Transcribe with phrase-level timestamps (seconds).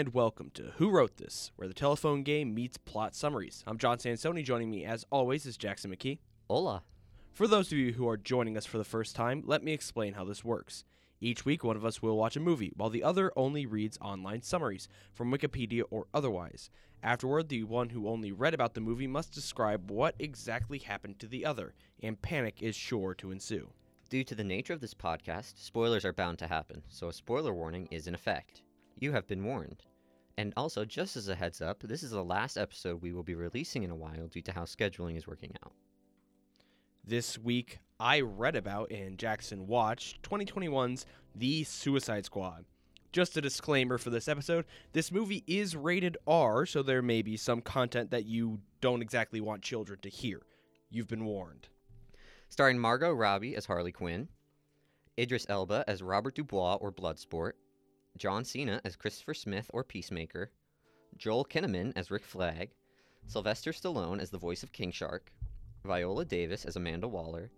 [0.00, 3.62] and welcome to Who Wrote This, where the telephone game meets plot summaries.
[3.66, 4.42] I'm John Sansoni.
[4.42, 6.20] Joining me, as always, is Jackson McKee.
[6.48, 6.84] Hola.
[7.34, 10.14] For those of you who are joining us for the first time, let me explain
[10.14, 10.84] how this works.
[11.20, 14.40] Each week, one of us will watch a movie, while the other only reads online
[14.40, 16.70] summaries, from Wikipedia or otherwise.
[17.02, 21.26] Afterward, the one who only read about the movie must describe what exactly happened to
[21.26, 23.68] the other, and panic is sure to ensue.
[24.08, 27.52] Due to the nature of this podcast, spoilers are bound to happen, so a spoiler
[27.52, 28.62] warning is in effect.
[28.98, 29.82] You have been warned.
[30.40, 33.34] And also, just as a heads up, this is the last episode we will be
[33.34, 35.74] releasing in a while due to how scheduling is working out.
[37.06, 42.64] This week, I read about and Jackson watched 2021's The Suicide Squad.
[43.12, 44.64] Just a disclaimer for this episode
[44.94, 49.42] this movie is rated R, so there may be some content that you don't exactly
[49.42, 50.40] want children to hear.
[50.88, 51.68] You've been warned.
[52.48, 54.28] Starring Margot Robbie as Harley Quinn,
[55.18, 57.52] Idris Elba as Robert Dubois or Bloodsport,
[58.16, 60.50] John Cena as Christopher Smith or Peacemaker,
[61.16, 62.70] Joel Kinnaman as Rick Flag,
[63.26, 65.32] Sylvester Stallone as the voice of King Shark,
[65.84, 67.50] Viola Davis as Amanda Waller,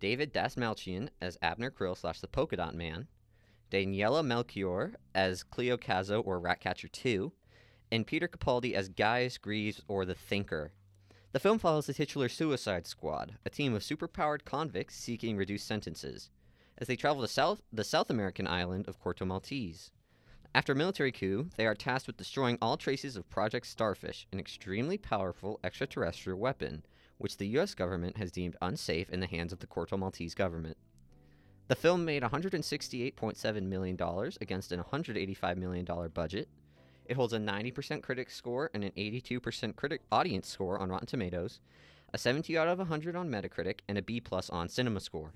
[0.00, 3.06] David Dastmalchian as Abner Krill slash the Polka Dot Man,
[3.70, 7.32] Daniela Melchior as Cleo Cazo or Ratcatcher 2,
[7.90, 10.72] and Peter Capaldi as Gaius Grieves or the Thinker.
[11.32, 16.28] The film follows the titular Suicide Squad, a team of superpowered convicts seeking reduced sentences,
[16.82, 19.92] as they travel to South, the South American island of Corto Maltese.
[20.52, 24.40] After a military coup, they are tasked with destroying all traces of Project Starfish, an
[24.40, 26.84] extremely powerful extraterrestrial weapon,
[27.18, 27.76] which the U.S.
[27.76, 30.76] government has deemed unsafe in the hands of the Corto Maltese government.
[31.68, 33.96] The film made $168.7 million
[34.40, 36.48] against an $185 million budget.
[37.06, 41.60] It holds a 90% critic score and an 82% critic audience score on Rotten Tomatoes,
[42.12, 45.30] a 70 out of 100 on Metacritic, and a B plus on CinemaScore.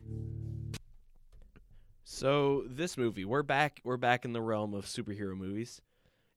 [2.08, 5.82] So this movie, we're back we're back in the realm of superhero movies.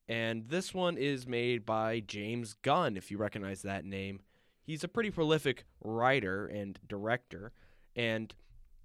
[0.07, 4.21] And this one is made by James Gunn, if you recognize that name.
[4.63, 7.51] He's a pretty prolific writer and director
[7.95, 8.33] and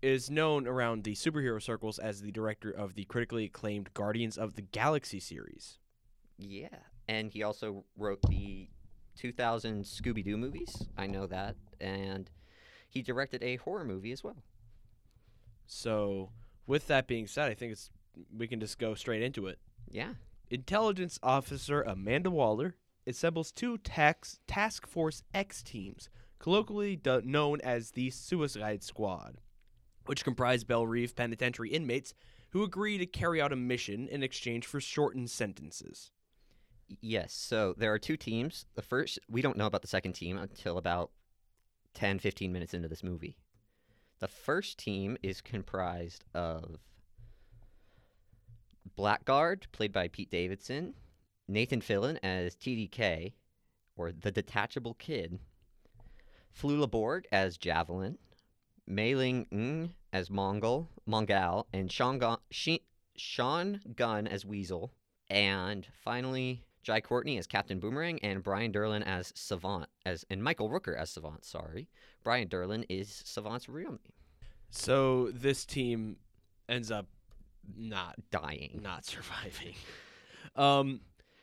[0.03, 4.55] is known around the superhero circles as the director of the critically acclaimed Guardians of
[4.55, 5.79] the Galaxy series.
[6.37, 6.77] Yeah,
[7.09, 8.69] and he also wrote the
[9.17, 10.87] 2000 Scooby Doo movies.
[10.99, 11.57] I know that.
[11.81, 12.31] And
[12.91, 14.37] he directed a horror movie as well.
[15.67, 16.29] So,
[16.67, 17.91] with that being said, I think it's
[18.37, 19.59] we can just go straight into it.
[19.91, 20.15] Yeah.
[20.51, 22.77] Intelligence Officer Amanda Waller
[23.07, 26.09] assembles two tax, Task Force X teams,
[26.39, 29.39] colloquially do- known as the Suicide Squad,
[30.07, 32.15] which comprise Belle Reve penitentiary inmates
[32.51, 36.13] who agree to carry out a mission in exchange for shortened sentences.
[37.01, 38.67] Yes, so there are two teams.
[38.75, 41.11] The first, we don't know about the second team until about
[41.95, 43.37] 10, 15 minutes into this movie.
[44.21, 46.79] The first team is comprised of
[48.97, 50.95] Blackguard, played by Pete Davidson,
[51.49, 53.33] Nathan Fillion as TDK,
[53.97, 55.39] or the Detachable Kid,
[56.53, 58.19] Flula Borg as Javelin,
[58.89, 62.87] Mayling Ng as Mongol, Mongal, and Sean, Gun- Shi-
[63.17, 64.93] Sean Gunn as Weasel,
[65.29, 70.71] and finally Jai Courtney as Captain Boomerang and Brian Durlin as Savant as and Michael
[70.71, 71.45] Rooker as Savant.
[71.45, 71.89] Sorry,
[72.23, 73.99] Brian Durlin is Savant's real name.
[74.71, 76.17] So this team
[76.69, 77.07] ends up
[77.77, 78.81] not Dying.
[78.83, 79.75] not surviving.
[80.57, 81.01] Um,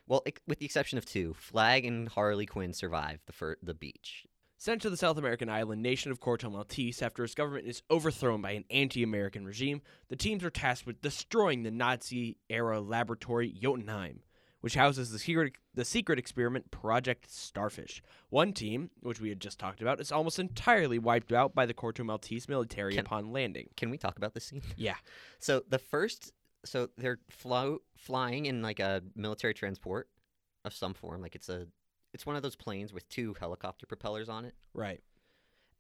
[0.08, 4.26] Well, with the exception of two, Flag and Harley Quinn survive the fir- the beach.
[4.58, 8.42] Sent to the South American island nation of Corto Maltese after its government is overthrown
[8.42, 13.50] by an anti American regime, the teams are tasked with destroying the Nazi era laboratory
[13.52, 14.22] Jotunheim,
[14.62, 18.02] which houses the secret, the secret experiment Project Starfish.
[18.30, 21.74] One team, which we had just talked about, is almost entirely wiped out by the
[21.74, 23.70] Corto Maltese military Can- upon landing.
[23.76, 24.62] Can we talk about this scene?
[24.78, 24.96] Yeah.
[25.40, 26.32] So the first,
[26.64, 30.08] so they're flo- flying in like a military transport
[30.64, 31.68] of some form, like it's a,
[32.14, 35.02] it's one of those planes with two helicopter propellers on it, Right.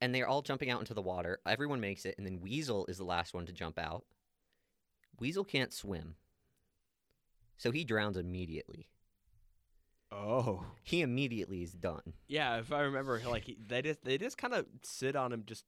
[0.01, 1.39] and they're all jumping out into the water.
[1.45, 4.05] Everyone makes it, and then Weasel is the last one to jump out.
[5.19, 6.15] Weasel can't swim,
[7.61, 8.87] so he drowns immediately.
[10.11, 10.65] Oh.
[10.81, 14.55] He immediately is done Yeah, if I remember, like he, they just they just kind
[14.55, 15.63] of sit on him, just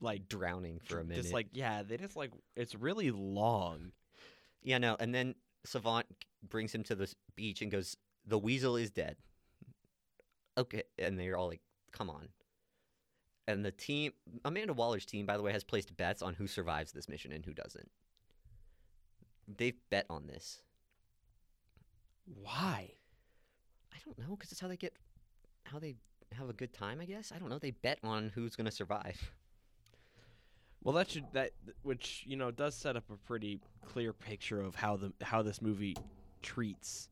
[0.00, 1.22] like drowning for a minute.
[1.22, 3.92] Just like yeah, they just like it's really long.
[4.62, 4.96] Yeah, no.
[4.98, 5.34] And then
[5.66, 6.06] Savant
[6.48, 9.16] brings him to the beach and goes, "The weasel is dead."
[10.56, 11.60] Okay, and they're all like,
[11.92, 12.30] "Come on."
[13.46, 14.12] And the team,
[14.44, 17.44] Amanda Waller's team, by the way, has placed bets on who survives this mission and
[17.44, 17.90] who doesn't.
[19.46, 20.62] They've bet on this.
[22.26, 22.90] Why?
[23.92, 24.94] I don't know, because it's how they get,
[25.64, 25.96] how they
[26.36, 27.00] have a good time.
[27.00, 27.58] I guess I don't know.
[27.58, 29.32] They bet on who's gonna survive.
[30.82, 31.50] Well, that should that
[31.82, 35.60] which you know does set up a pretty clear picture of how the how this
[35.60, 35.96] movie
[36.42, 37.08] treats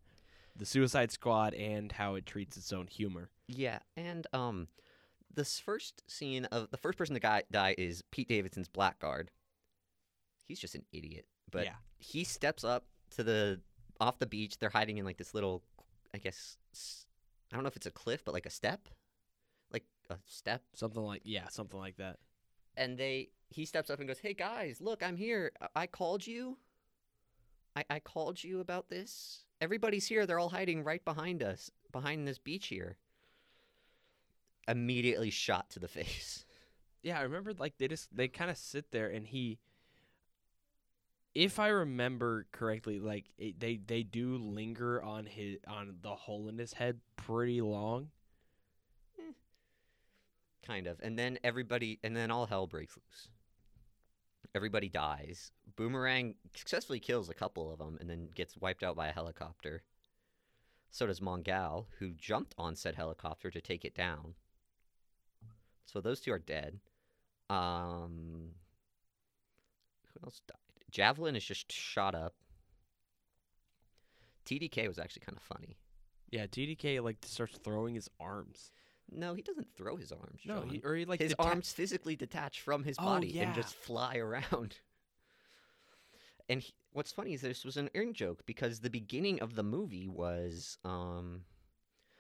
[0.56, 3.30] the Suicide Squad and how it treats its own humor.
[3.48, 4.68] Yeah, and um,
[5.34, 9.30] this first scene of the first person to guy, die is Pete Davidson's Blackguard.
[10.46, 12.84] He's just an idiot, but yeah, he steps up
[13.16, 13.60] to the
[14.00, 14.58] off the beach.
[14.58, 15.62] They're hiding in like this little,
[16.14, 16.56] I guess,
[17.52, 18.88] I don't know if it's a cliff, but like a step,
[19.72, 20.62] like a step.
[20.74, 22.18] something like yeah, something like that.
[22.76, 25.52] And they he steps up and goes, "Hey guys, look, I'm here.
[25.60, 26.58] I, I called you.
[27.76, 29.44] I I called you about this.
[29.60, 30.26] Everybody's here.
[30.26, 32.96] They're all hiding right behind us, behind this beach here."
[34.66, 36.44] Immediately shot to the face.
[37.02, 39.58] Yeah, I remember like they just they kind of sit there and he
[41.34, 46.48] if I remember correctly like it, they they do linger on his on the hole
[46.48, 48.08] in his head pretty long.
[50.64, 51.00] kind of.
[51.02, 53.28] And then everybody and then all hell breaks loose.
[54.54, 55.50] Everybody dies.
[55.76, 59.82] Boomerang successfully kills a couple of them and then gets wiped out by a helicopter.
[60.92, 64.34] So does mongal who jumped on said helicopter to take it down.
[65.86, 66.78] So those two are dead.
[67.50, 68.50] Um
[70.12, 70.63] who else died
[70.94, 72.34] javelin is just shot up
[74.46, 75.76] tdk was actually kind of funny
[76.30, 78.70] Yeah, TDK like starts throwing his arms.
[79.10, 80.68] no he doesn't throw his arms No, John.
[80.70, 83.74] he, or he like his deta- arms physically detach from his Oh, body and just
[83.74, 84.76] fly around.
[86.48, 89.62] And he, what's funny is this was an in joke because the beginning of the
[89.62, 91.42] movie was um,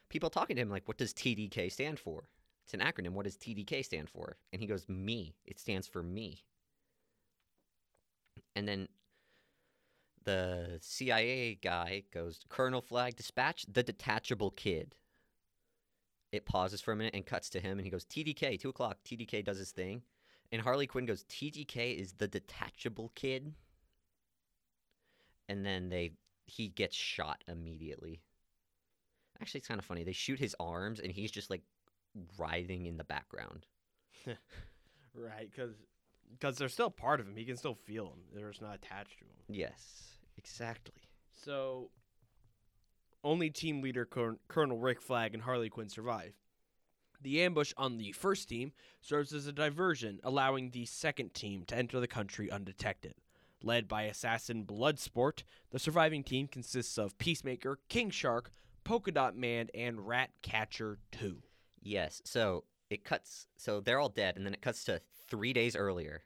[0.08, 2.28] people talking to him like, "What does TDK stand for?"
[2.64, 3.10] It's an acronym.
[3.10, 4.38] What does TDK stand for?
[4.52, 6.44] And he goes, "Me." It stands for me.
[8.54, 8.88] And then
[10.24, 14.96] the CIA guy goes, "Colonel Flag, dispatch the detachable kid."
[16.32, 19.02] It pauses for a minute and cuts to him, and he goes, "TDK, two o'clock."
[19.04, 20.02] TDK does his thing,
[20.50, 23.54] and Harley Quinn goes, "TDK is the detachable kid."
[25.48, 26.16] And then they
[26.46, 28.22] he gets shot immediately.
[29.40, 30.04] Actually, it's kind of funny.
[30.04, 31.62] They shoot his arms, and he's just like
[32.38, 33.66] writhing in the background.
[35.14, 35.74] right because
[36.40, 37.36] they're still part of him.
[37.36, 38.20] He can still feel them.
[38.34, 39.30] They're just not attached to him.
[39.48, 41.02] Yes, exactly.
[41.44, 41.90] So,
[43.22, 46.34] only team leader Col- Colonel Rick Flag and Harley Quinn survive.
[47.20, 51.76] The ambush on the first team serves as a diversion, allowing the second team to
[51.76, 53.14] enter the country undetected.
[53.62, 58.50] Led by assassin Bloodsport, the surviving team consists of Peacemaker, King Shark,
[58.84, 61.38] Polka Dot Man, and Rat Catcher 2.
[61.82, 62.20] Yes.
[62.26, 63.46] So it cuts.
[63.56, 66.24] So they're all dead, and then it cuts to three days earlier.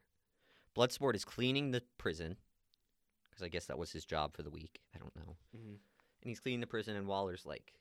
[0.76, 2.36] Bloodsport is cleaning the prison
[3.30, 4.80] because I guess that was his job for the week.
[4.94, 5.36] I don't know.
[5.56, 5.78] Mhm.
[6.20, 7.74] And he's cleaning the prison, and Waller's like,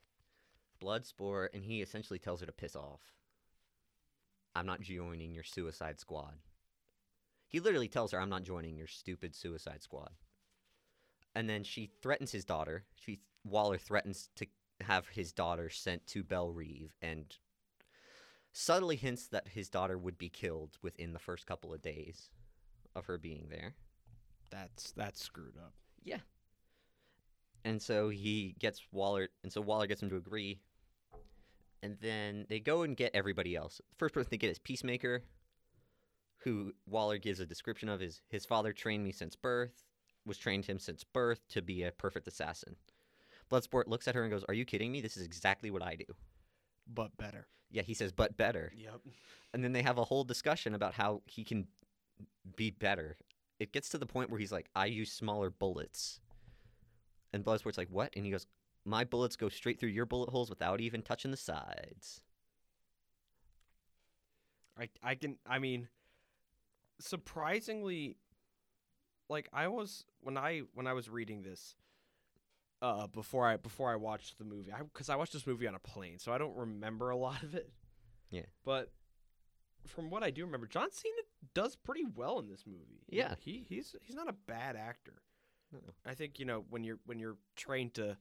[0.79, 3.01] Bloodsport, and he essentially tells her to piss off.
[4.55, 6.39] I'm not joining your Suicide Squad.
[7.47, 10.11] He literally tells her, I'm not joining your stupid Suicide Squad.
[11.33, 12.85] And then she threatens his daughter.
[12.95, 14.47] She Waller threatens to
[14.81, 17.37] have his daughter sent to Belle Reve and
[18.57, 22.31] subtly hints that his daughter would be killed within the first couple of days
[22.95, 23.75] of her being there.
[24.49, 25.73] That's that's screwed up.
[26.03, 26.19] Yeah.
[27.63, 30.59] And so he gets Waller, and so Waller gets him to agree.
[31.83, 33.77] And then they go and get everybody else.
[33.77, 35.21] The first person they get is Peacemaker,
[36.39, 37.99] who Waller gives a description of.
[37.99, 39.83] His, his father trained me since birth,
[40.25, 42.75] was trained him since birth to be a perfect assassin.
[43.51, 45.01] Bloodsport looks at her and goes, Are you kidding me?
[45.01, 46.05] This is exactly what I do.
[46.87, 47.47] But better.
[47.69, 48.71] Yeah, he says, but better.
[48.75, 49.01] Yep.
[49.53, 51.67] And then they have a whole discussion about how he can
[52.55, 53.17] be better.
[53.59, 56.19] It gets to the point where he's like, I use smaller bullets.
[57.33, 58.13] And Bloodsport's like, what?
[58.15, 58.47] And he goes,
[58.85, 62.21] my bullets go straight through your bullet holes without even touching the sides.
[64.79, 65.89] I I can I mean
[66.99, 68.17] surprisingly
[69.29, 71.75] like I was when I when I was reading this
[72.81, 75.75] uh before I before I watched the movie I cuz I watched this movie on
[75.75, 77.71] a plane so I don't remember a lot of it.
[78.29, 78.45] Yeah.
[78.63, 78.91] But
[79.85, 81.21] from what I do remember John Cena
[81.53, 83.03] does pretty well in this movie.
[83.09, 83.35] Yeah.
[83.39, 85.21] He he's he's not a bad actor.
[85.71, 85.79] No.
[86.05, 88.17] I think you know when you're when you're trained to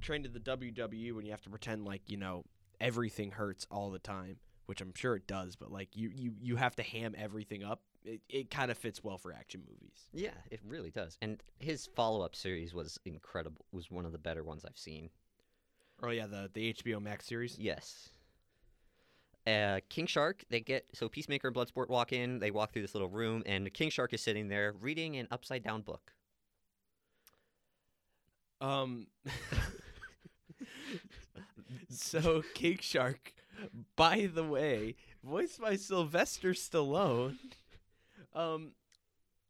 [0.00, 2.44] trained to the WWE when you have to pretend like you know
[2.80, 6.56] everything hurts all the time, which I'm sure it does, but like you you you
[6.56, 7.82] have to ham everything up.
[8.04, 10.08] It it kind of fits well for action movies.
[10.12, 11.18] Yeah, it really does.
[11.20, 13.64] And his follow up series was incredible.
[13.72, 15.10] Was one of the better ones I've seen.
[16.02, 17.58] Oh yeah, the the HBO Max series.
[17.58, 18.10] Yes.
[19.46, 22.38] Uh, King Shark, they get so Peacemaker and Bloodsport walk in.
[22.38, 25.62] They walk through this little room, and King Shark is sitting there reading an upside
[25.62, 26.12] down book.
[28.60, 29.06] Um.
[31.88, 33.32] so King Shark,
[33.96, 37.38] by the way, voiced by Sylvester Stallone.
[38.34, 38.72] Um,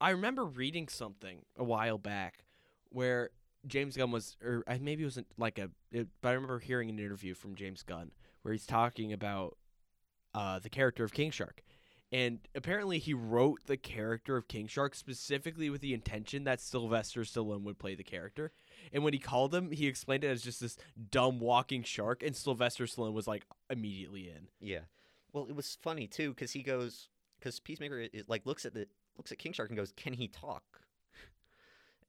[0.00, 2.44] I remember reading something a while back
[2.88, 3.30] where
[3.66, 6.99] James Gunn was, or maybe it wasn't like a, it, but I remember hearing an
[6.99, 8.10] interview from James Gunn
[8.42, 9.56] where he's talking about
[10.34, 11.62] uh, the character of King Shark.
[12.12, 17.20] And apparently, he wrote the character of King Shark specifically with the intention that Sylvester
[17.20, 18.50] Stallone would play the character.
[18.92, 20.76] And when he called him, he explained it as just this
[21.10, 24.49] dumb walking shark, and Sylvester Stallone was like immediately in.
[24.60, 24.80] Yeah.
[25.32, 27.08] Well, it was funny too because he goes
[27.40, 30.28] because Peacemaker is, like looks at the looks at King Shark and goes, "Can he
[30.28, 30.82] talk?"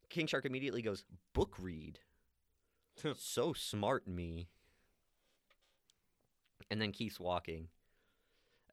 [0.09, 1.99] King Shark immediately goes, "Book read."
[3.17, 4.49] so smart, me.
[6.69, 7.69] And then keeps walking,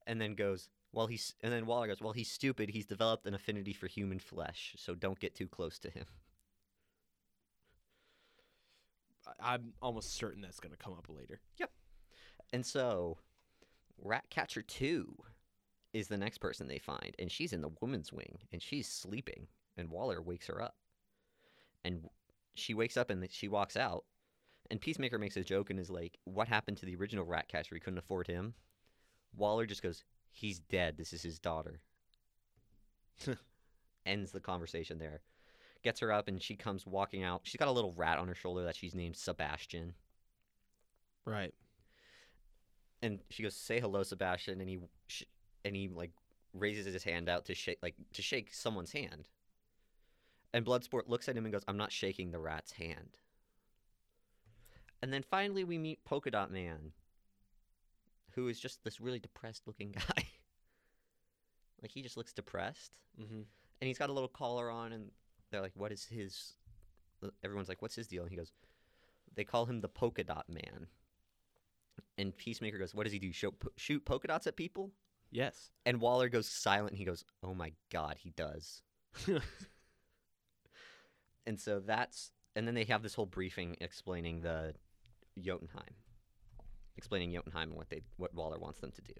[0.07, 2.71] and then goes, "Well, he's," and then Waller goes, "Well, he's stupid.
[2.71, 6.07] He's developed an affinity for human flesh, so don't get too close to him."
[9.41, 11.41] I'm almost certain that's going to come up later.
[11.59, 11.71] Yep.
[12.53, 13.19] And so,
[13.99, 15.25] Ratcatcher 2
[15.99, 19.47] is the next person they find, and she's in the woman's wing, and she's sleeping,
[19.77, 20.77] and Waller wakes her up.
[21.85, 22.09] And
[22.55, 24.05] she wakes up and she walks out,
[24.71, 27.75] and Peacemaker makes a joke and is like, What happened to the original Ratcatcher?
[27.75, 28.55] We couldn't afford him.
[29.37, 30.97] Waller just goes, He's dead.
[30.97, 31.81] This is his daughter.
[34.07, 35.21] Ends the conversation there.
[35.83, 37.41] Gets her up, and she comes walking out.
[37.45, 39.95] She's got a little rat on her shoulder that she's named Sebastian
[41.25, 41.55] Right.
[43.03, 45.25] and she goes, "Say hello, Sebastian," and he sh-
[45.65, 46.13] and he like
[46.55, 49.29] raises his hand out to shake like to shake someone's hand.
[50.55, 53.19] And Bloodsport looks at him and goes, "I'm not shaking the rat's hand."
[55.03, 56.93] And then finally we meet Polka Dot Man,
[58.33, 60.25] who is just this really depressed looking guy.
[61.83, 63.41] like he just looks depressed, Mm-hmm.
[63.81, 65.11] and he's got a little collar on, and
[65.51, 66.55] they're like, "What is his?"
[67.45, 68.53] Everyone's like, "What's his deal?" And he goes,
[69.35, 70.87] "They call him the Polka Dot Man."
[72.17, 73.33] And Peacemaker goes, "What does he do?
[73.33, 74.93] Show, po- shoot polka dots at people?"
[75.31, 75.71] Yes.
[75.85, 76.91] And Waller goes silent.
[76.91, 78.83] And he goes, "Oh my God, he does."
[81.49, 84.75] And so that's, and then they have this whole briefing explaining the
[85.41, 85.95] Jotunheim,
[86.99, 89.15] explaining Jotunheim and what they, what Waller wants them to do.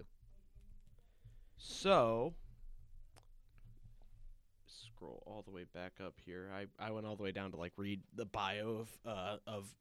[1.57, 2.35] So,
[4.67, 6.51] scroll all the way back up here.
[6.55, 9.73] I, I went all the way down to like read the bio of uh, of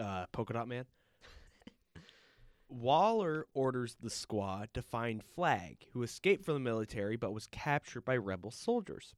[0.00, 0.84] uh, Polka Dot Man.
[2.68, 8.04] Waller orders the squad to find Flag, who escaped from the military but was captured
[8.04, 9.14] by rebel soldiers.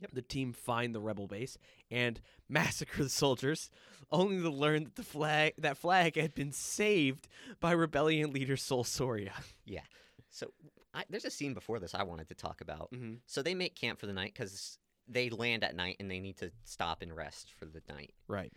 [0.00, 0.10] Yep.
[0.12, 1.58] The team find the rebel base
[1.90, 3.70] and massacre the soldiers,
[4.10, 7.28] only to learn that the flag that flag had been saved
[7.60, 9.34] by rebellion leader Sol Soria.
[9.66, 9.82] Yeah.
[10.30, 10.52] So
[10.94, 12.90] I, there's a scene before this I wanted to talk about.
[12.92, 13.14] Mm-hmm.
[13.26, 16.38] So they make camp for the night because they land at night and they need
[16.38, 18.14] to stop and rest for the night.
[18.26, 18.52] Right.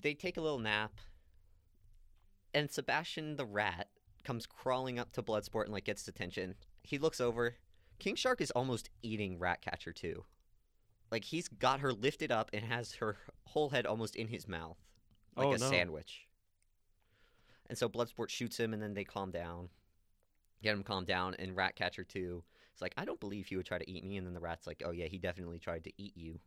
[0.00, 0.92] They take a little nap,
[2.54, 3.88] and Sebastian the rat
[4.24, 6.54] comes crawling up to Bloodsport and like gets his attention.
[6.82, 7.56] He looks over.
[7.98, 10.24] King Shark is almost eating Ratcatcher 2.
[11.10, 14.78] Like he's got her lifted up and has her whole head almost in his mouth,
[15.36, 15.68] like Oh, a no.
[15.70, 16.26] sandwich.
[17.68, 19.68] And so Bloodsport shoots him, and then they calm down,
[20.62, 21.34] get him calmed down.
[21.38, 22.42] And Ratcatcher 2.
[22.72, 24.16] It's like I don't believe he would try to eat me.
[24.16, 26.40] And then the rat's like, Oh yeah, he definitely tried to eat you.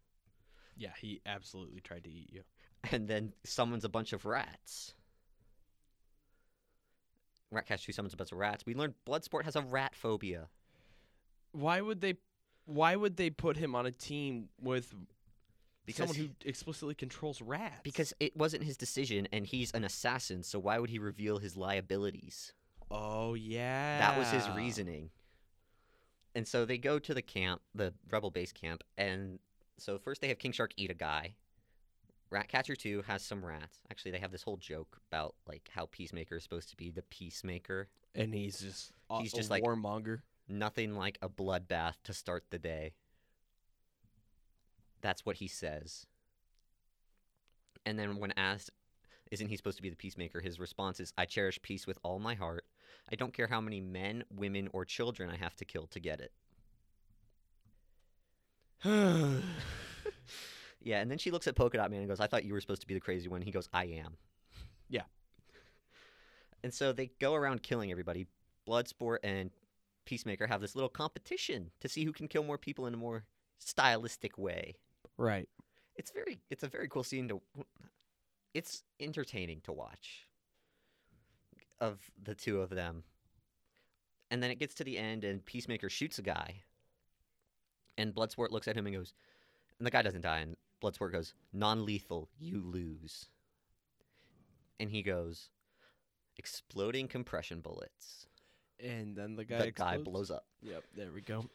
[0.76, 2.44] Yeah, he absolutely tried to eat you.
[2.92, 4.94] and then summons a bunch of rats.
[7.52, 8.66] Ratcatcher 2 summons a bunch of rats.
[8.66, 10.48] We learned Bloodsport has a rat phobia.
[11.52, 12.16] Why would they?
[12.66, 14.94] Why would they put him on a team with
[15.86, 17.80] Because someone who explicitly controls rats?
[17.84, 21.56] because it wasn't his decision and he's an assassin, so why would he reveal his
[21.56, 22.54] liabilities?
[22.92, 25.10] oh yeah, That was his reasoning.
[26.36, 29.40] And so they go to the camp, the rebel base camp, and
[29.78, 31.36] so first they have King Shark eat a guy.
[32.30, 33.80] Ratcatcher 2 has some rats.
[33.90, 37.04] Actually, they have this whole joke about like how Peacemaker is supposed to be the
[37.04, 37.88] peacemaker.
[38.16, 40.22] and he's just a, He's a just like- warmonger.
[40.50, 42.94] Nothing like a bloodbath to start the day.
[45.02, 46.06] That's what he says.
[47.86, 48.72] And then when asked,
[49.30, 50.40] isn't he supposed to be the peacemaker?
[50.40, 52.64] His response is, I cherish peace with all my heart.
[53.12, 56.22] I don't care how many men, women, or children I have to kill to get
[56.22, 56.32] it.
[60.88, 62.62] Yeah, and then she looks at Polka Dot Man and goes, I thought you were
[62.62, 63.42] supposed to be the crazy one.
[63.42, 64.16] He goes, I am.
[64.88, 65.02] Yeah.
[66.64, 68.26] And so they go around killing everybody.
[68.66, 69.52] Bloodsport and
[70.06, 73.26] Peacemaker have this little competition to see who can kill more people in a more
[73.60, 74.76] stylistic way.
[75.18, 75.50] right.
[75.98, 77.42] It's very it's a very cool scene to
[78.54, 80.26] it's entertaining to watch
[81.82, 83.04] of the two of them.
[84.32, 86.62] And then it gets to the end and Peacemaker shoots a guy.
[87.98, 89.14] And Bloodsport looks at him and goes
[89.80, 93.30] and the guy doesn't die and Bloodsport goes, "Non-lethal, you lose."
[94.80, 95.50] And he goes,
[96.38, 98.28] "Exploding compression bullets."
[98.80, 100.46] And then the guy the guy blows up.
[100.62, 101.50] Yep, there we go.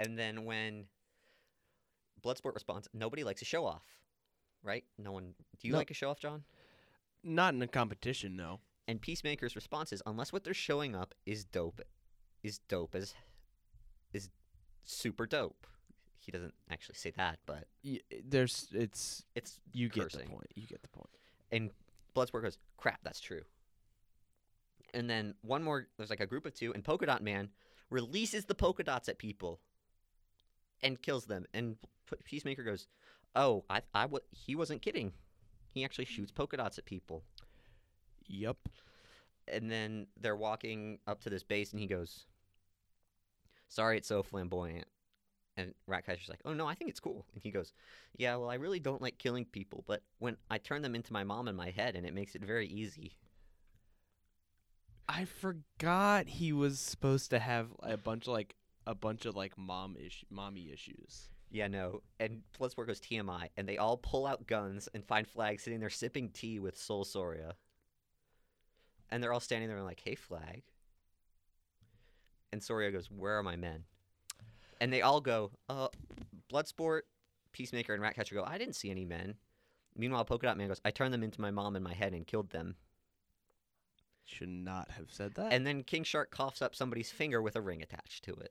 [0.00, 0.88] And then when
[2.22, 3.84] Bloodsport responds, nobody likes a show off.
[4.64, 4.84] right?
[4.96, 5.34] No one.
[5.58, 5.78] Do you No.
[5.78, 6.44] like a show off, John?
[7.24, 8.60] Not in a competition, no.
[8.86, 11.80] And Peacemaker's response is, unless what they're showing up is dope,
[12.44, 13.12] is dope as,
[14.12, 14.30] is
[14.84, 15.66] super dope.
[16.24, 20.46] He doesn't actually say that, but Y- there's it's it's you get the point.
[20.54, 21.10] You get the point.
[21.50, 21.70] and
[22.14, 23.42] Bloodsport goes, crap, that's true.
[24.94, 27.48] And then one more, there's like a group of two, and Polka Dot Man
[27.90, 29.58] releases the polka dots at people
[30.82, 31.46] and kills them.
[31.54, 31.76] And
[32.24, 32.86] Peacemaker goes,
[33.34, 35.12] oh, I, I, wa- he wasn't kidding.
[35.70, 37.22] He actually shoots polka dots at people.
[38.26, 38.56] Yep.
[39.48, 42.26] And then they're walking up to this base, and he goes,
[43.68, 44.84] sorry, it's so flamboyant.
[45.56, 47.26] And Ratcatcher's like, oh no, I think it's cool.
[47.34, 47.72] And he goes,
[48.16, 51.24] yeah, well, I really don't like killing people, but when I turn them into my
[51.24, 53.18] mom in my head, and it makes it very easy.
[55.08, 58.54] I forgot he was supposed to have a bunch of like
[58.86, 61.28] a bunch of like mom issue, mommy issues.
[61.50, 62.00] Yeah, no.
[62.18, 65.90] And Bloodsport goes TMI, and they all pull out guns and find Flag sitting there
[65.90, 67.56] sipping tea with Sol Soria.
[69.10, 70.62] And they're all standing there and like, hey, Flag.
[72.52, 73.84] And Soria goes, where are my men?
[74.82, 75.86] And they all go, uh,
[76.52, 77.02] Bloodsport,
[77.52, 79.36] Peacemaker, and Ratcatcher go, I didn't see any men.
[79.96, 82.26] Meanwhile, Polka Dot Man goes, I turned them into my mom in my head and
[82.26, 82.74] killed them.
[84.24, 85.52] Should not have said that.
[85.52, 88.50] And then King Shark coughs up somebody's finger with a ring attached to it.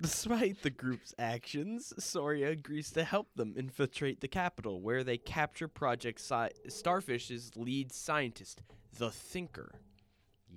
[0.00, 5.68] Despite the group's actions, Soria agrees to help them infiltrate the capital, where they capture
[5.68, 8.62] Project Sci- Starfish's lead scientist,
[8.96, 9.72] the Thinker.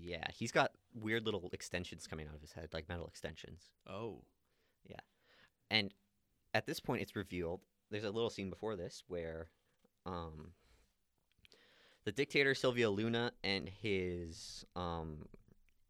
[0.08, 3.72] Yeah, he's got weird little extensions coming out of his head, like metal extensions.
[3.90, 4.22] Oh.
[4.90, 5.02] Yeah.
[5.70, 5.94] And
[6.54, 7.60] at this point, it's revealed.
[7.92, 9.50] There's a little scene before this where
[10.06, 10.52] um,
[12.06, 15.26] the dictator Silvio Luna and his um,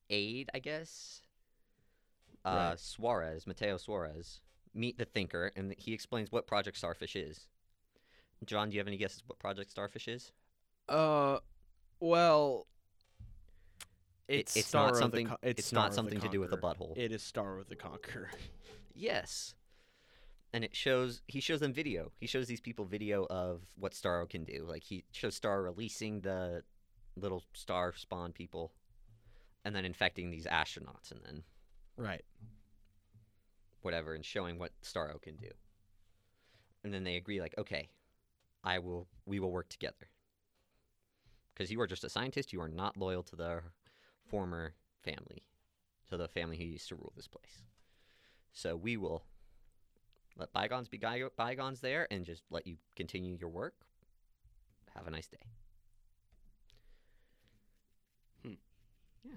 [0.09, 1.21] aide, I guess,
[2.43, 2.79] uh, Right.
[2.79, 4.41] Suarez, Mateo Suarez,
[4.73, 7.47] meet the Thinker, and he explains what Project Starfish is.
[8.45, 10.31] John, do you have any guesses what Project Starfish is?
[10.89, 11.37] Uh,
[11.99, 12.65] well,
[14.27, 15.27] it's, it's Star not something.
[15.27, 16.97] Con- it's Star not something to do with a butthole.
[16.97, 18.29] It is Starro the Conqueror.
[18.99, 19.53] Yes.
[20.53, 22.11] And it shows he shows them video.
[22.19, 24.65] He shows these people video of what Starro can do.
[24.67, 26.63] Like he shows Starro releasing the
[27.15, 28.71] little star spawn people
[29.63, 31.43] and then infecting these astronauts and then
[31.95, 32.23] right.
[33.83, 35.49] whatever and showing what Starro can do.
[36.83, 37.89] And then they agree like, "Okay,
[38.63, 40.09] I will we will work together."
[41.55, 43.61] Cuz you are just a scientist, you are not loyal to the
[44.29, 45.43] former family,
[46.09, 47.63] to the family who used to rule this place.
[48.53, 49.23] So we will
[50.37, 50.99] let bygones be
[51.35, 53.73] bygones there and just let you continue your work.
[54.95, 55.37] Have a nice day.
[58.43, 58.53] Hmm.
[59.23, 59.35] Yeah.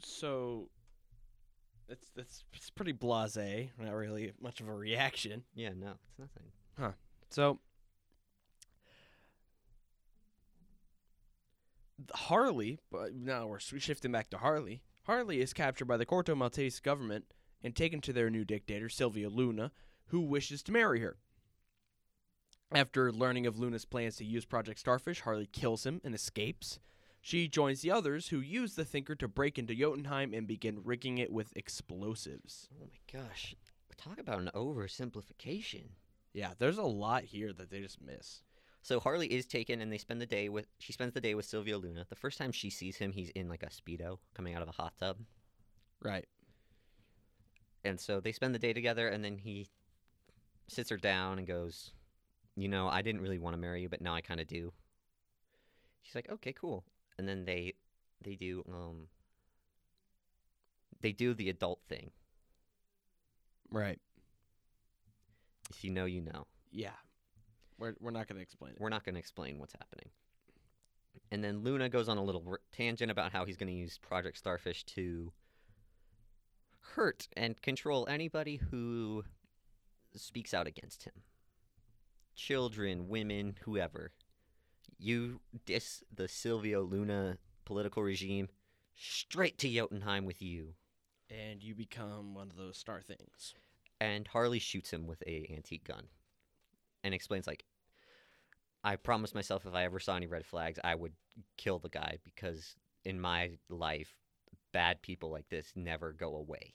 [0.00, 0.68] So,
[1.88, 3.70] it's that's it's pretty blasé.
[3.78, 5.44] Not really much of a reaction.
[5.54, 6.44] Yeah, no, it's nothing.
[6.78, 6.92] Huh.
[7.30, 7.58] So
[12.12, 14.82] Harley, but now we're shifting back to Harley.
[15.04, 17.26] Harley is captured by the Corto Maltese government
[17.62, 19.70] and taken to their new dictator, Silvio Luna,
[20.06, 21.16] who wishes to marry her.
[22.72, 26.80] After learning of Luna's plans to use Project Starfish, Harley kills him and escapes.
[27.20, 31.18] She joins the others who use the Thinker to break into Jotunheim and begin rigging
[31.18, 32.68] it with explosives.
[32.80, 33.54] Oh my gosh.
[33.96, 35.84] Talk about an oversimplification.
[36.32, 38.42] Yeah, there's a lot here that they just miss.
[38.84, 40.66] So Harley is taken, and they spend the day with.
[40.78, 42.04] She spends the day with Silvio Luna.
[42.06, 44.72] The first time she sees him, he's in like a speedo coming out of a
[44.72, 45.16] hot tub,
[46.02, 46.28] Right.
[47.82, 49.08] and so they spend the day together.
[49.08, 49.68] And then he
[50.68, 51.94] sits her down and goes,
[52.56, 54.74] "You know, I didn't really want to marry you, but now I kind of do."
[56.02, 56.84] She's like, "Okay, cool."
[57.16, 57.72] And then they
[58.20, 59.08] they do um
[61.00, 62.10] they do the adult thing.
[63.70, 63.98] Right.
[65.70, 66.46] If you know, you know.
[66.70, 66.96] Yeah.
[67.78, 68.80] We're we're not going to explain it.
[68.80, 70.10] We're not going to explain what's happening.
[71.30, 73.98] And then Luna goes on a little r- tangent about how he's going to use
[73.98, 75.32] Project Starfish to
[76.94, 79.24] hurt and control anybody who
[80.14, 81.22] speaks out against him.
[82.36, 84.12] Children, women, whoever.
[84.98, 88.48] You diss the Silvio Luna political regime,
[88.94, 90.74] straight to Jotunheim with you.
[91.30, 93.54] And you become one of those star things.
[94.00, 96.08] and Harley shoots him with a antique gun
[97.04, 97.64] and explains like
[98.82, 101.12] I promised myself if I ever saw any red flags I would
[101.56, 104.16] kill the guy because in my life
[104.72, 106.74] bad people like this never go away.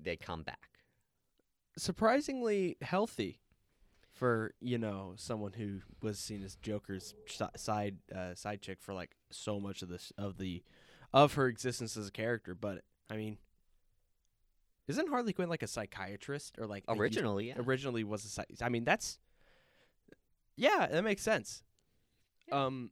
[0.00, 0.70] They come back.
[1.76, 3.40] Surprisingly healthy
[4.12, 7.14] for, you know, someone who was seen as Joker's
[7.56, 10.62] side uh, side chick for like so much of this of the
[11.12, 13.38] of her existence as a character, but I mean
[14.88, 17.54] Isn't Harley Quinn like a psychiatrist or like Originally, yeah.
[17.58, 18.46] originally was a psych?
[18.60, 19.18] I mean, that's
[20.56, 21.62] yeah, that makes sense.
[22.48, 22.64] Yeah.
[22.66, 22.90] Um,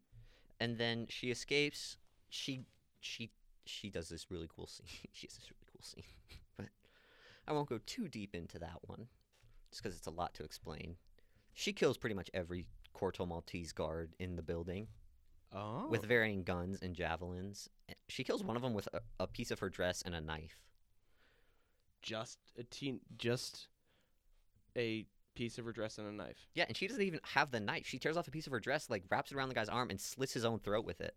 [0.60, 1.96] and then she escapes.
[2.28, 2.64] She
[3.00, 3.30] she
[3.66, 4.86] she does this really cool scene.
[5.12, 6.04] she has this really cool scene,
[6.56, 6.66] but
[7.46, 9.08] I won't go too deep into that one,
[9.70, 10.96] just because it's a lot to explain.
[11.54, 14.88] She kills pretty much every Corto Maltese guard in the building
[15.52, 17.68] oh, with varying guns and javelins.
[17.88, 20.20] Eh, She kills one of them with a, a piece of her dress and a
[20.20, 20.58] knife.
[22.02, 23.68] just a teen, just
[24.76, 26.48] a piece of her dress and a knife.
[26.54, 27.86] Yeah, and she doesn't even have the knife.
[27.86, 29.90] She tears off a piece of her dress, like wraps it around the guy's arm,
[29.90, 31.14] and slits his own throat with it.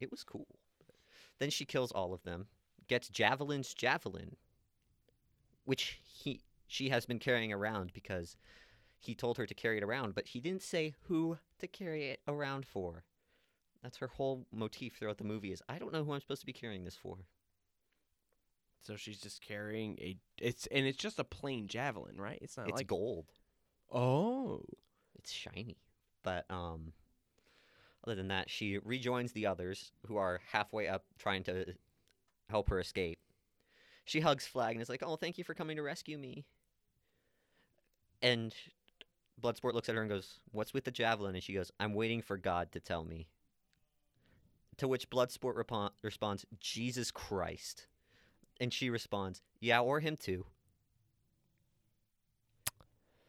[0.00, 0.58] It was cool.
[1.38, 2.46] Then she kills all of them,
[2.88, 4.36] gets Javelin's javelin,
[5.64, 8.36] which he she has been carrying around because
[8.98, 12.20] he told her to carry it around, but he didn't say who to carry it
[12.26, 13.04] around for.
[13.82, 16.46] That's her whole motif throughout the movie is I don't know who I'm supposed to
[16.46, 17.18] be carrying this for.
[18.84, 22.38] So she's just carrying a it's and it's just a plain javelin, right?
[22.42, 23.26] It's not It's like gold.
[23.90, 24.62] oh,
[25.18, 25.76] It's shiny.
[26.22, 26.92] But um
[28.04, 31.74] other than that, she rejoins the others who are halfway up trying to
[32.50, 33.18] help her escape.
[34.04, 36.44] She hugs Flag and is like, "Oh, thank you for coming to rescue me."
[38.20, 38.54] And
[39.40, 42.20] Bloodsport looks at her and goes, "What's with the javelin?" And she goes, "I'm waiting
[42.20, 43.28] for God to tell me."
[44.76, 47.86] To which Bloodsport repo- responds, "Jesus Christ."
[48.60, 50.46] And she responds, "Yeah, or him too."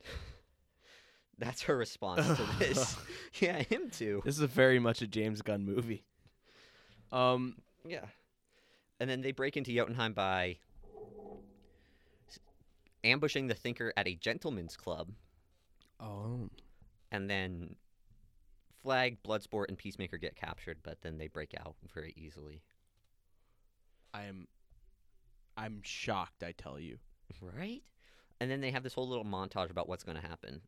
[1.38, 2.96] That's her response to this.
[3.40, 4.22] yeah, him too.
[4.24, 6.04] this is very much a James Gunn movie.
[7.12, 7.56] Um,
[7.88, 8.06] Yeah.
[9.00, 10.58] And then they break into Jotunheim by
[13.04, 15.12] ambushing the Thinker at a gentleman's club,
[16.00, 16.50] oh,
[17.12, 17.76] and then
[18.82, 22.62] Flag, Bloodsport, and Peacemaker get captured, but then they break out very easily.
[24.14, 24.48] I am,
[25.58, 26.44] I'm shocked.
[26.44, 26.98] I tell you.
[27.41, 27.82] Right?
[28.39, 30.62] And then they have this whole little montage about what's going to happen.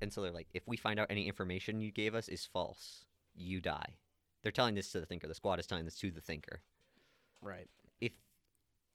[0.00, 3.04] And so they're like, if we find out any information you gave us is false,
[3.34, 3.94] you die.
[4.42, 5.26] They're telling this to the Thinker.
[5.26, 6.60] The squad is telling this to the Thinker.
[7.42, 7.68] Right.
[8.00, 8.12] if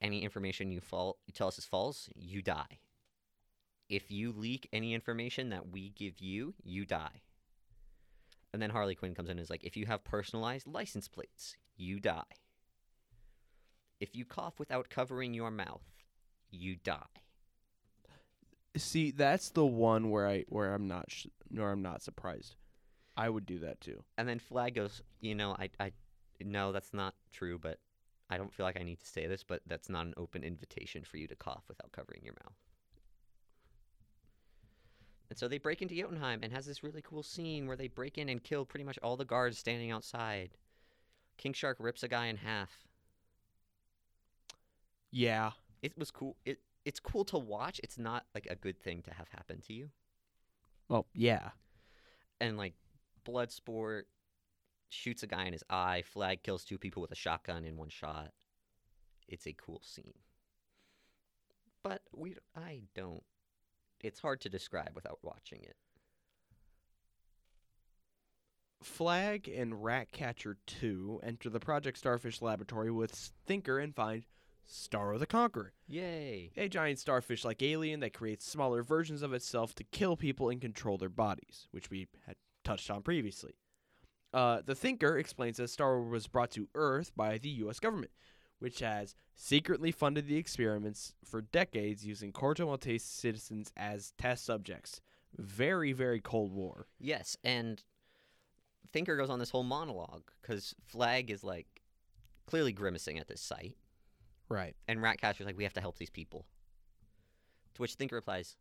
[0.02, 2.80] any information you fall you tell us is false, you die.
[3.89, 7.21] If you leak any information that we give you, you die.
[8.54, 11.56] And then Harley Quinn comes in and is like, if you have personalized license plates,
[11.76, 12.24] you die.
[14.02, 15.84] If you cough without covering your mouth,
[16.50, 16.98] you die.
[18.76, 22.56] See, that's the one where I where I'm not sh- nor I'm not surprised.
[23.16, 24.04] I would do that too.
[24.18, 25.92] And then Flag goes, you know, I, I,
[26.44, 27.78] no, that's not true, but
[28.30, 31.04] I don't feel like I need to say this, but that's not an open invitation
[31.04, 32.56] for you to cough without covering your mouth.
[35.30, 38.18] And so they break into Jotunheim and has this really cool scene where they break
[38.18, 40.52] in and kill pretty much all the guards standing outside.
[41.38, 42.88] King Shark rips a guy in half.
[45.12, 45.52] Yeah.
[45.82, 46.38] It was cool.
[46.45, 47.80] It it's cool to watch.
[47.84, 49.89] It's not like a good thing to have happen to you.
[50.89, 51.50] Well, yeah.
[52.39, 52.74] and like
[53.26, 54.04] Bloodsport
[54.89, 56.04] shoots a guy in his eye.
[56.06, 58.32] Flag kills two people with a shotgun in one shot.
[59.28, 60.13] It's a cool scene,
[61.84, 63.24] but we I don't.
[64.02, 65.76] It's hard to describe without watching it.
[68.84, 73.12] Flag and Ratcatcher 2 enter the Project Starfish laboratory with
[73.45, 74.24] Thinker and find
[74.69, 76.52] Starro the Conqueror, Yay!
[76.56, 80.62] a giant starfish like alien that creates smaller versions of itself to kill people and
[80.62, 83.56] control their bodies, which we had touched on previously.
[84.34, 87.80] Uh, the Thinker explains that Starro was brought to Earth by the U.S.
[87.80, 88.12] government,
[88.60, 95.02] which has secretly funded the experiments for decades using Corto Maltese citizens as test subjects.
[95.38, 96.88] Very, very Cold War.
[97.00, 97.84] Yes, and
[98.91, 101.82] Thinker goes on this whole monologue because Flag is like
[102.45, 103.76] clearly grimacing at this sight.
[104.52, 104.76] Right.
[104.88, 106.46] And Ratcatcher's like, we have to help these people.
[107.76, 108.58] To which Thinker replies,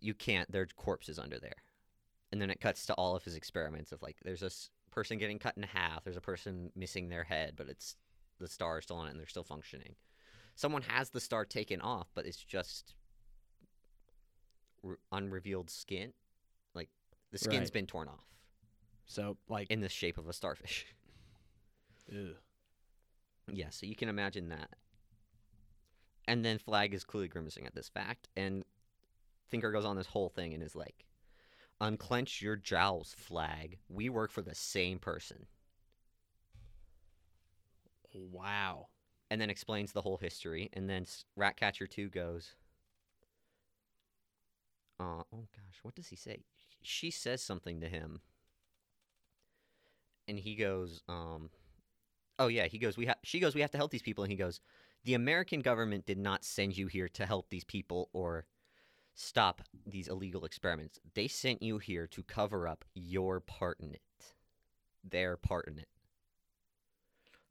[0.00, 0.50] you can't.
[0.50, 1.62] There are corpses under there.
[2.32, 5.38] And then it cuts to all of his experiments of like, there's this person getting
[5.38, 6.02] cut in half.
[6.04, 7.96] There's a person missing their head, but it's
[8.38, 9.94] the star is still on it and they're still functioning.
[10.56, 12.94] Someone has the star taken off, but it's just
[14.82, 16.12] re- unrevealed skin.
[16.74, 16.88] Like
[17.30, 17.72] the skin's Right.
[17.72, 18.24] been torn off
[19.06, 20.86] So, like, in the shape of a starfish.
[22.12, 22.36] ugh.
[23.52, 24.70] Yeah, so you can imagine that.
[26.30, 28.62] And then Flag is clearly grimacing at this fact, and
[29.50, 31.04] Thinker goes on this whole thing and is like,
[31.80, 33.78] Unclench your jowls, Flag.
[33.88, 35.48] We work for the same person.
[38.14, 38.86] wow.
[39.28, 42.54] And then explains the whole history, and then Ratcatcher 2 goes,
[45.00, 46.44] uh, Oh gosh, what does he say?
[46.80, 48.20] She says something to him.
[50.28, 51.50] And he goes, um,
[52.40, 52.96] Oh yeah, he goes.
[52.96, 53.18] We have.
[53.22, 53.54] She goes.
[53.54, 54.60] We have to help these people, and he goes.
[55.04, 58.44] The American government did not send you here to help these people or
[59.14, 60.98] stop these illegal experiments.
[61.14, 64.02] They sent you here to cover up your part in it,
[65.04, 65.88] their part in it.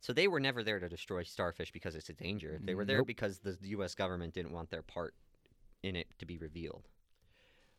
[0.01, 2.59] So they were never there to destroy starfish because it's a danger.
[2.63, 3.07] They were there Nope.
[3.07, 3.95] because the U.S.
[3.95, 5.13] government didn't want their part
[5.83, 6.87] in it to be revealed.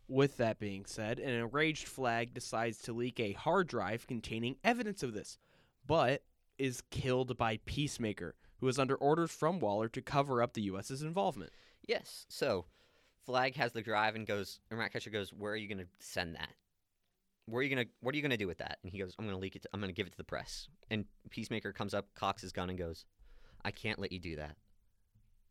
[0.07, 5.03] With that being said, an enraged Flag decides to leak a hard drive containing evidence
[5.03, 5.39] of this,
[5.87, 6.23] but
[6.59, 11.03] is killed by Peacemaker, who is under orders from Waller to cover up the U.S.'s
[11.03, 11.53] involvement.
[11.87, 12.27] Yes.
[12.29, 12.67] So
[13.25, 16.35] Flag has the drive and goes, and Ratcatcher goes, "Where are you going to send
[16.37, 16.55] that?
[17.47, 17.93] Where are you going to?
[18.01, 19.57] What are you going to do with that?" And he goes, "I'm going to leak
[19.57, 19.63] it.
[19.63, 22.53] To, I'm going to give it to the press." And Peacemaker comes up, cocks his
[22.53, 23.05] gun, and goes,
[23.65, 24.57] "I can't let you do that.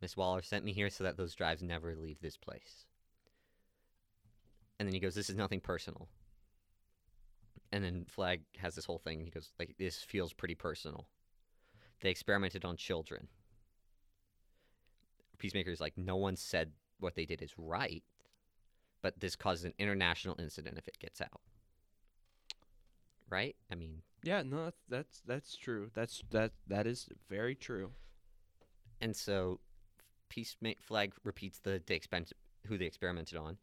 [0.02, 2.86] Miss Waller sent me here so that those drives never leave this place."
[4.80, 6.08] And then he goes, "This is nothing personal."
[7.72, 9.22] And then Flag has this whole thing.
[9.22, 11.08] He goes, "Like this feels pretty personal.
[12.02, 13.28] They experimented on children."
[15.38, 18.04] Peacemaker is like, "No one said what they did is right,
[19.02, 21.42] but this causes an international incident if it gets out."
[23.30, 23.56] Right?
[23.72, 25.92] I mean, Yeah, no, that's that's, that's true.
[25.94, 27.94] That's that that is very true.
[29.02, 29.60] and so
[30.30, 32.32] Peacemaker Flag repeats the they expen-
[32.68, 33.58] who they experimented on,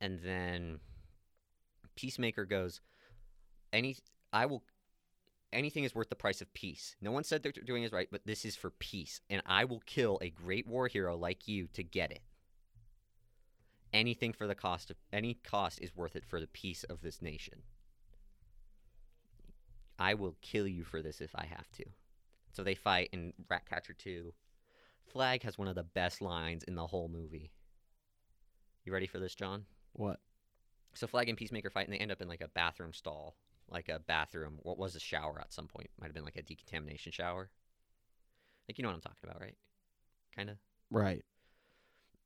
[0.00, 0.80] and then
[1.96, 2.80] Peacemaker goes,
[3.72, 3.96] "Any,
[4.32, 4.62] I will."
[5.52, 6.94] Anything is worth the price of peace.
[7.00, 9.80] No one said they're doing is right, but this is for peace, and I will
[9.86, 12.20] kill a great war hero like you to get it.
[13.94, 17.22] Anything for the cost of any cost is worth it for the peace of this
[17.22, 17.62] nation.
[19.98, 21.84] I will kill you for this if I have to.
[22.52, 24.32] So they fight in Ratcatcher 2.
[25.06, 27.50] Flag has one of the best lines in the whole movie.
[28.84, 29.64] You ready for this, John?
[29.94, 30.20] What?
[30.94, 33.36] So Flag and Peacemaker fight, and they end up in like a bathroom stall,
[33.70, 34.58] like a bathroom.
[34.62, 35.90] What was a shower at some point?
[36.00, 37.50] Might have been like a decontamination shower.
[38.68, 39.56] Like you know what I'm talking about, right?
[40.34, 40.56] Kind of.
[40.90, 41.24] Right.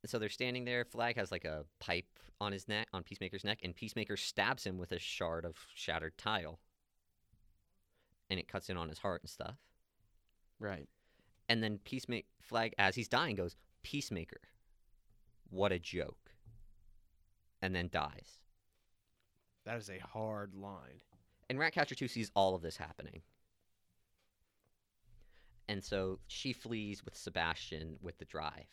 [0.05, 0.83] So they're standing there.
[0.83, 2.05] Flag has like a pipe
[2.41, 6.17] on his neck, on Peacemaker's neck, and Peacemaker stabs him with a shard of shattered
[6.17, 6.59] tile,
[8.29, 9.55] and it cuts in on his heart and stuff.
[10.59, 10.87] Right.
[11.47, 14.41] And then Peacemaker Flag, as he's dying, goes, Peacemaker,
[15.49, 16.31] what a joke.
[17.61, 18.39] And then dies.
[19.65, 21.01] That is a hard line.
[21.53, 23.21] And Ratcatcher 2 sees all of this happening.
[25.67, 28.65] And so she flees with Sebastian with the drive.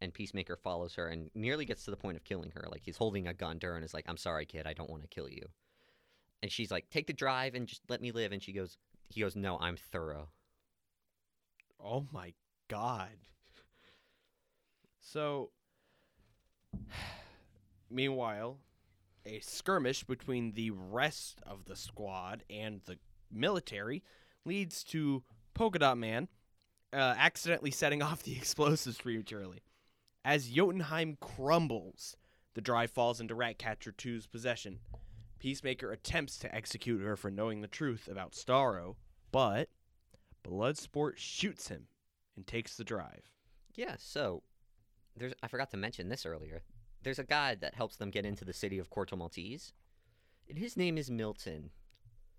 [0.00, 2.66] And Peacemaker follows her and nearly gets to the point of killing her.
[2.70, 4.88] Like he's holding a gun to her and is like, I'm sorry, kid, I don't
[4.88, 5.46] want to kill you.
[6.42, 8.32] And she's like, Take the drive and just let me live.
[8.32, 8.78] And she goes,
[9.10, 10.30] He goes, No, I'm thorough.
[11.78, 12.32] Oh my
[12.68, 13.10] god.
[15.02, 15.50] So
[17.90, 18.56] meanwhile,
[19.26, 22.98] a skirmish between the rest of the squad and the
[23.30, 24.02] military
[24.44, 25.22] leads to
[25.54, 26.28] Polka Dot Man
[26.92, 29.62] uh, accidentally setting off the explosives prematurely.
[30.24, 32.16] As Jotunheim crumbles,
[32.54, 34.80] the drive falls into Ratcatcher 2's possession.
[35.38, 38.96] Peacemaker attempts to execute her for knowing the truth about Starro,
[39.32, 39.70] but
[40.44, 41.86] Bloodsport shoots him
[42.36, 43.30] and takes the drive.
[43.74, 44.42] Yeah, so
[45.16, 46.62] there's I forgot to mention this earlier.
[47.02, 49.72] There's a guy that helps them get into the city of Corto Maltese.
[50.48, 51.70] And his name is Milton.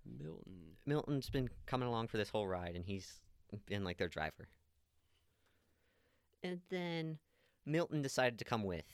[0.04, 0.76] Milton.
[0.86, 3.20] Milton's been coming along for this whole ride and he's
[3.66, 4.48] been like their driver.
[6.42, 7.18] And then
[7.64, 8.84] Milton decided to come with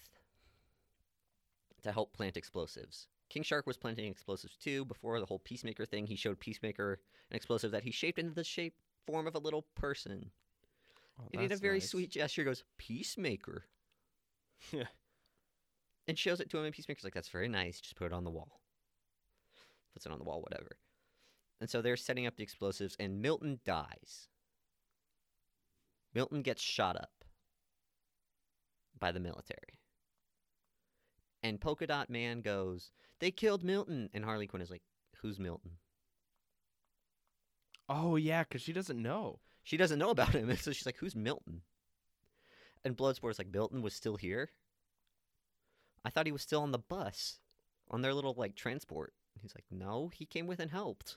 [1.83, 3.09] to help plant explosives.
[3.31, 6.07] King Shark was planting explosives too before the whole Peacemaker thing.
[6.07, 7.00] He showed Peacemaker
[7.31, 8.74] an explosive that he shaped into the shape
[9.07, 10.31] form of a little person.
[11.20, 11.90] Oh, He did a very nice.
[11.90, 12.44] sweet gesture.
[12.44, 13.64] Goes Peacemaker,
[14.72, 14.85] Yeah.
[16.09, 16.64] and shows it to him.
[16.64, 17.81] And Peacemaker's like, "That's very nice.
[17.81, 18.62] Just put it on the wall."
[19.92, 20.79] Puts it on the wall, whatever.
[21.61, 24.29] And so they're setting up the explosives, and Milton dies.
[26.14, 27.25] Milton gets shot up
[28.99, 29.79] by the military.
[31.42, 32.90] And Polka Dot Man goes,
[33.21, 34.83] "They killed Milton," and Harley Quinn is like,
[35.18, 35.79] "Who's Milton?"
[37.88, 39.40] Oh yeah, because she doesn't know.
[39.62, 41.62] She doesn't know about him, and so she's like, "Who's Milton?"
[42.85, 44.51] And Bloodsport's like, "Milton was still here."
[46.04, 47.38] I thought he was still on the bus,
[47.90, 49.12] on their little like transport.
[49.40, 51.16] He's like, "No, he came with and helped."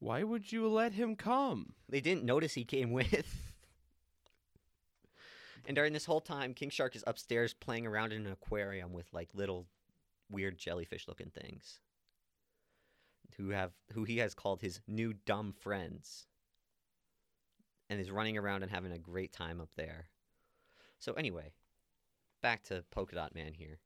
[0.00, 1.74] Why would you let him come?
[1.88, 3.52] They didn't notice he came with.
[5.66, 9.12] and during this whole time, King Shark is upstairs playing around in an aquarium with
[9.12, 9.66] like little
[10.30, 11.80] weird jellyfish-looking things,
[13.36, 16.26] who have who he has called his new dumb friends,
[17.90, 20.08] and is running around and having a great time up there.
[21.00, 21.52] So anyway,
[22.42, 23.78] back to Polka Dot Man here.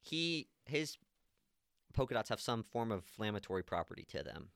[0.00, 0.96] He his
[1.92, 4.50] polka dots have some form of inflammatory property to them.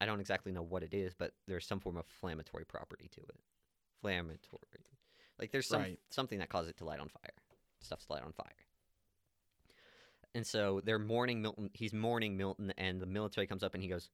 [0.00, 3.20] I don't exactly know what it is, but there's some form of inflammatory property to
[3.20, 3.36] it.
[4.02, 4.84] Inflammatory.
[5.38, 6.00] Like there's some Right.
[6.10, 7.34] something that causes it to light on fire.
[7.80, 8.66] Stuff to light on fire.
[10.34, 11.70] And so they're mourning Milton.
[11.74, 14.10] He's mourning Milton, and the military comes up and he goes,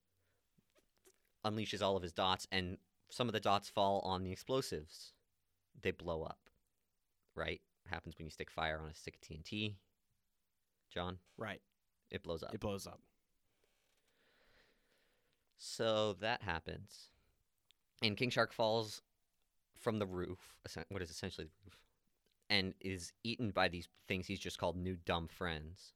[1.44, 2.78] unleashes all of his dots, and
[3.10, 5.12] some of the dots fall on the explosives.
[5.80, 6.50] They blow up.
[7.34, 7.62] Right?
[7.90, 9.76] Happens when you stick fire on a stick of TNT.
[10.92, 11.60] John, Right.
[12.10, 12.54] it blows up.
[12.54, 13.00] It blows up.
[15.58, 17.10] So that happens.
[18.02, 19.02] And King Shark falls
[19.78, 20.38] from the roof,
[20.88, 21.78] what is essentially the roof,
[22.48, 25.92] and is eaten by these things he's just called new dumb friends.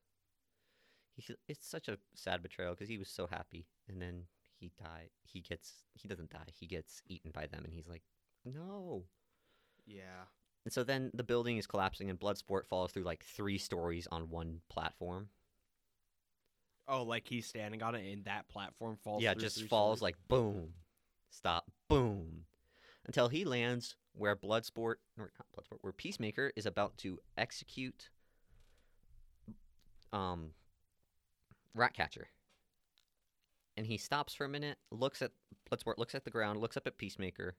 [1.15, 4.25] He, it's such a sad betrayal because he was so happy, and then
[4.59, 5.11] he die.
[5.25, 6.49] He gets he doesn't die.
[6.59, 8.03] He gets eaten by them, and he's like,
[8.45, 9.05] no.
[9.85, 10.25] Yeah.
[10.65, 14.31] And so then the building is collapsing, and Bloodsport falls through like three stories on
[14.31, 15.29] one platform.
[16.89, 19.23] Oh, like he's standing on it and that platform falls.
[19.23, 20.03] yeah, just falls stories?
[20.03, 20.75] like boom,
[21.31, 22.45] stop, boom,
[23.07, 28.11] until he lands where Bloodsport or not Bloodsport, where Peacemaker is about to execute
[30.13, 30.51] um
[31.75, 32.29] Ratcatcher.
[33.77, 35.31] And he stops for a minute, looks at
[35.71, 37.57] Bloodsport, looks at the ground, looks up at Peacemaker.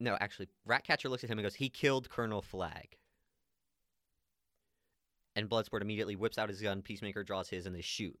[0.00, 2.96] No, actually, Ratcatcher looks at him and goes, "He killed Colonel Flag."
[5.36, 6.82] And Bloodsport immediately whips out his gun.
[6.82, 8.18] Peacemaker draws his, and they shoot.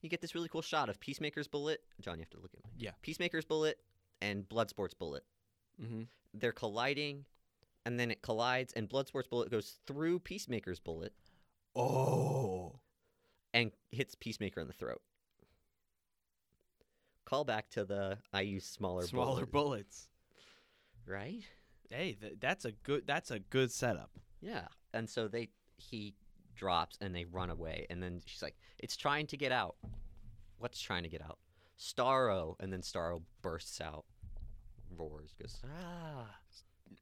[0.00, 1.82] You get this really cool shot of Peacemaker's bullet.
[2.00, 2.70] John, you have to look at me.
[2.76, 2.90] Yeah.
[3.02, 3.78] Peacemaker's bullet
[4.20, 5.24] and Bloodsport's bullet.
[5.80, 6.02] Mm-hmm.
[6.34, 7.24] They're colliding,
[7.84, 11.12] and then it collides, and Bloodsport's bullet goes through Peacemaker's bullet
[11.74, 12.78] Oh.
[13.54, 15.02] and hits Peacemaker in the throat.
[17.24, 20.08] Call back to the I use smaller, Smaller bullet, bullets.
[21.06, 21.42] Right?
[21.90, 23.06] Hey, th- that's a good.
[23.06, 24.10] That's a good setup.
[24.40, 24.66] Yeah.
[24.94, 26.14] And so they he
[26.54, 29.76] drops and they run away, and then she's like, "It's trying to get out."
[30.58, 31.38] What's trying to get out?
[31.78, 34.04] Starro, and then Starro bursts out,
[34.96, 36.26] roars, goes ah.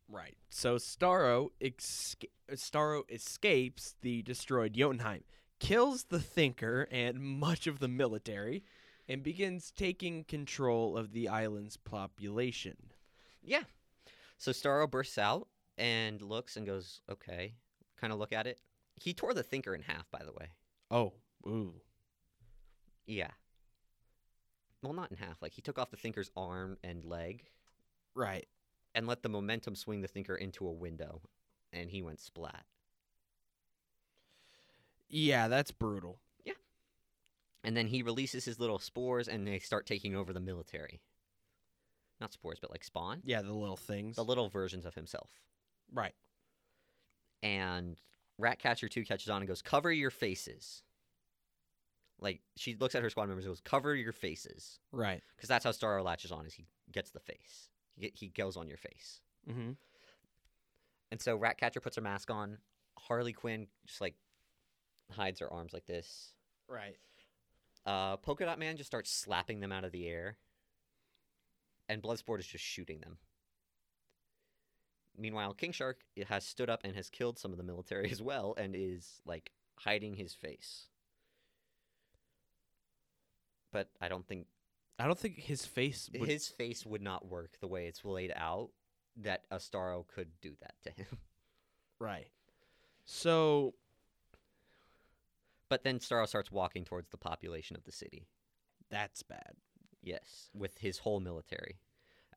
[0.08, 0.36] Right.
[0.48, 5.24] So Starro esca- Starro escapes the destroyed Jotunheim,
[5.58, 8.64] kills the Thinker and much of the military,
[9.08, 12.76] and begins taking control of the island's population.
[13.42, 13.64] Yeah.
[14.40, 17.52] So Starro bursts out and looks and goes, okay.
[18.00, 18.58] Kind of look at it.
[18.96, 20.48] He tore the thinker in half, by the way.
[20.90, 21.12] Oh,
[21.46, 21.74] ooh.
[23.06, 23.32] Yeah.
[24.82, 25.42] Well, not in half.
[25.42, 27.50] Like he took off the thinker's arm and leg
[28.14, 28.48] Right.
[28.94, 31.20] and let the momentum swing the thinker into a window,
[31.70, 32.64] and he went splat.
[35.10, 36.18] Yeah, that's brutal.
[36.46, 36.54] Yeah.
[37.62, 41.02] And then he releases his little spores, and they start taking over the military.
[42.20, 43.20] Not spores, but like spawn.
[43.24, 44.16] Yeah, the little things.
[44.16, 45.30] The little versions of himself.
[45.92, 46.14] right.
[47.42, 47.98] and
[48.38, 50.82] Ratcatcher 2 catches on and goes, Cover your faces.
[52.20, 54.78] Like, she looks at her squad members and goes, Cover your faces.
[54.92, 55.22] Right.
[55.36, 57.70] Because that's how Starro latches on, is he gets the face.
[57.96, 59.20] He, he goes on your face.
[59.48, 59.72] Mm-hmm.
[61.10, 62.58] And so Ratcatcher puts her mask on.
[62.98, 64.14] Harley Quinn just, like,
[65.10, 66.30] hides her arms like this.
[66.68, 66.96] Right.
[67.86, 70.36] Uh, Polka Dot Man just starts slapping them out of the air.
[71.90, 73.18] And Bloodsport is just shooting them.
[75.18, 78.54] Meanwhile, King Shark has stood up and has killed some of the military as well
[78.56, 80.86] and is, like, hiding his face.
[83.72, 84.46] But I don't think
[85.00, 86.28] I don't think his face would.
[86.28, 88.70] his face would not work the way it's laid out
[89.16, 91.18] that a Starro could do that to him.
[91.98, 92.28] right.
[93.04, 93.74] So
[95.68, 98.28] But then Starro starts walking towards the population of the city.
[98.90, 99.54] that's bad.
[100.02, 101.78] Yes, with his whole military.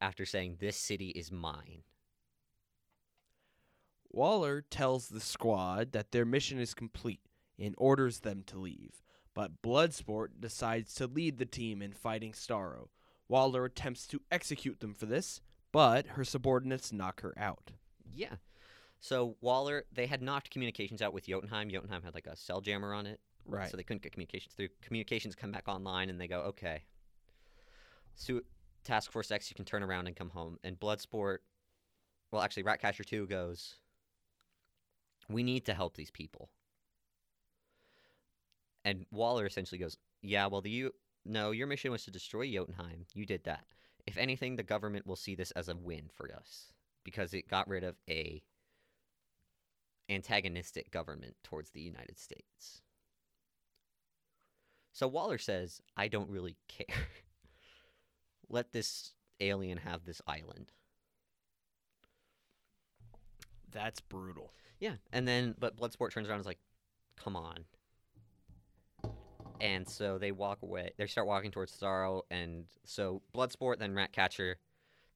[0.04, 1.84] After saying, This city is mine.
[4.12, 7.22] Waller tells the squad that their mission is complete
[7.58, 9.02] and orders them to leave,
[9.34, 12.90] but Bloodsport decides to lead the team in fighting Starro.
[13.30, 15.40] Waller attempts to execute them for this,
[15.72, 17.72] but her subordinates knock her out.
[18.14, 18.36] Yeah.
[19.00, 21.70] So Waller, they had knocked communications out with Jotunheim.
[21.70, 23.72] Jotunheim had like a cell jammer on it, Right.
[23.72, 24.68] so they couldn't get communications through.
[24.82, 26.84] Communications come back online, and they go, okay.
[28.16, 28.44] Su-
[28.84, 30.58] Task Force X, you can turn around and come home.
[30.64, 31.40] And Bloodsport,
[32.32, 33.76] well, actually, Ratcatcher 2 goes,
[35.30, 36.50] we need to help these people.
[38.86, 40.92] And Waller essentially goes, yeah, well, the you
[41.26, 43.06] no, your mission was to destroy Jotunheim.
[43.14, 43.66] You did that.
[44.06, 46.74] If anything, the government will see this as a win for us
[47.06, 48.44] because it got rid of a
[50.10, 52.82] antagonistic government towards the United States.
[54.92, 57.08] So Waller says, I don't really care.
[58.54, 60.72] Let this alien have this island.
[63.72, 64.54] That's brutal.
[64.80, 64.98] Yeah.
[65.12, 66.60] And then, but Bloodsport turns around and is like,
[67.18, 67.66] come on.
[69.60, 70.92] And so they walk away.
[71.00, 74.58] They start walking towards Starro, and so Bloodsport, then Ratcatcher,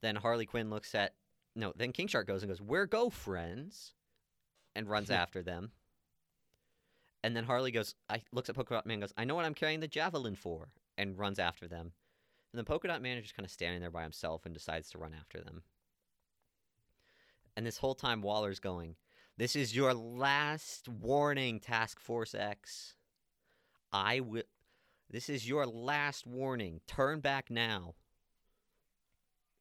[0.02, 1.14] then Harley Quinn looks at
[1.56, 3.94] no, then King Shark goes and goes, "Where go, friends?"
[4.76, 5.72] and runs after them.
[7.24, 9.46] And then Harley goes, I looks at Polka Dot Man, and goes, "I know what
[9.46, 11.92] I'm carrying the javelin for," and runs after them.
[12.54, 14.90] And the Polka Dot Man is just kind of standing there by himself and decides
[14.92, 15.64] to run after them.
[17.56, 18.96] And this whole time, Waller's going,
[19.38, 22.96] This is your last warning, Task Force X.
[23.92, 24.44] I will.
[25.10, 26.82] This is your last warning.
[26.88, 27.96] Turn back now.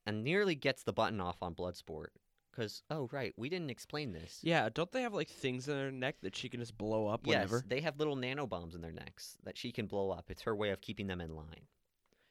[0.04, 2.08] And nearly gets the button off on Bloodsport.
[2.50, 4.38] Because, oh, right, we didn't explain this.
[4.42, 7.20] Yeah, don't they have like things in their neck that she can just blow up
[7.24, 10.30] Yes, they have little nanobombs in their necks that she can blow up.
[10.30, 11.66] It's her way of keeping them in line.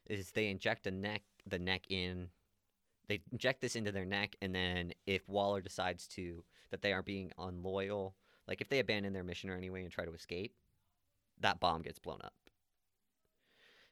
[0.08, 2.30] Is they inject a neck the neck in
[3.08, 7.04] they inject this into their neck and then if Waller decides to that they are
[7.04, 8.16] being unloyal,
[8.48, 10.54] like if they abandon their mission or anyway and try to escape,
[11.40, 12.34] that bomb gets blown up.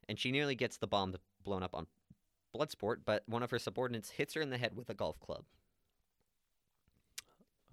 [0.10, 1.88] And she nearly gets the bomb blown up on
[2.56, 5.46] Bloodsport, but one of her subordinates hits her in the head with a golf club.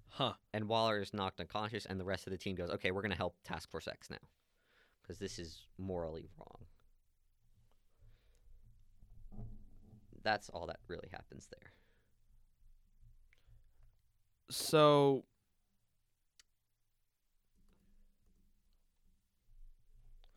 [0.09, 0.33] Huh.
[0.53, 3.15] and Waller is knocked unconscious, and the rest of the team goes, "Okay, we're gonna
[3.15, 4.17] help Task Force X now,
[5.01, 6.67] because this is morally wrong."
[10.23, 11.71] That's all that really happens there.
[14.49, 15.23] So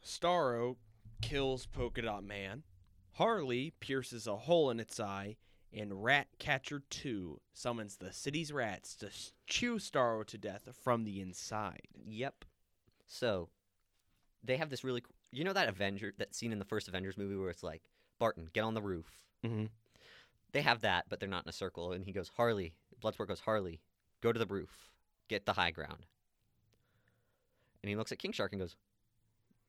[0.05, 0.77] Starro
[1.23, 2.63] kills Polka Dot Man.
[3.13, 5.37] Harley pierces a hole in its eye,
[5.73, 9.09] and Ratcatcher 2 summons the city's rats to
[9.47, 11.89] chew Starro to death from the inside.
[12.07, 12.45] Yep.
[13.07, 13.49] So
[14.43, 17.37] they have this really, you know, that Avenger, that scene in the first Avengers movie
[17.37, 17.83] where it's like,
[18.19, 19.07] Barton, get on the roof.
[19.45, 19.65] Mm-hmm.
[20.53, 21.93] They have that, but they're not in a circle.
[21.93, 22.75] And he goes, Harley.
[23.03, 23.81] Bloodsport goes, Harley,
[24.23, 24.91] go to the roof,
[25.29, 26.07] get the high ground.
[27.83, 28.77] And he looks at King Shark and goes,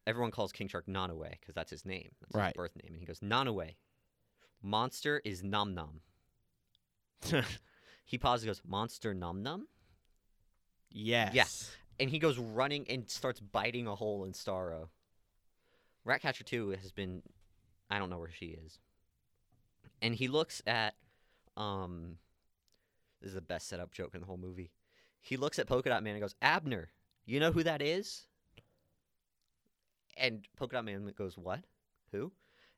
[0.08, 2.54] everyone calls King Shark Nanaue because that's his name, that's his Right.
[2.56, 2.92] birth name.
[2.94, 3.76] And he goes, Nanaue,
[4.62, 6.02] monster is Num Num.
[8.08, 9.68] He pauses and goes, Monster Num Num?
[10.92, 11.72] yes.
[12.00, 14.90] And he goes running and starts biting a hole in Starro.
[16.04, 17.24] Ratcatcher 2 has been,
[17.90, 18.78] I don't know where she is.
[20.02, 20.96] And he looks at,
[21.58, 22.18] um,
[23.22, 24.72] this is the best setup joke in the whole movie.
[25.22, 26.90] He looks at Polka Dot Man and goes, Abner,
[27.26, 28.28] you know who that is?
[30.18, 31.62] And Polka Dot Man goes, What?
[32.12, 32.32] Who?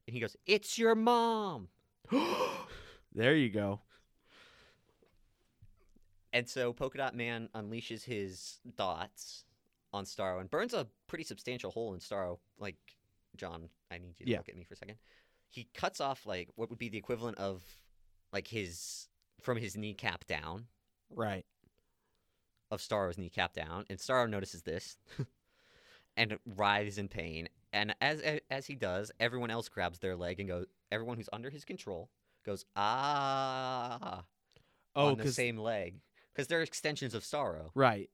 [0.07, 1.67] And he goes, It's your mom.
[3.13, 3.81] there you go.
[6.33, 9.43] And so Polka Dot Man unleashes his dots
[9.93, 12.37] on Starro and burns a pretty substantial hole in Starro.
[12.59, 12.75] Like,
[13.35, 14.37] John, I need you to Yeah.
[14.37, 14.97] look at me for a second.
[15.49, 17.63] He cuts off like what would be the equivalent of
[18.31, 19.07] like his
[19.41, 20.67] from his kneecap down
[21.09, 21.45] Right.
[22.69, 24.97] of Starro's kneecap down, and Starro notices this
[26.17, 27.47] and writhes in pain.
[27.73, 30.65] And as as he does, everyone else grabs their leg and goes.
[30.91, 32.09] Everyone who's under his control
[32.45, 34.23] goes ah
[34.95, 35.99] Oh, on the same leg
[36.33, 37.71] because they're extensions of Starro.
[37.75, 38.09] right.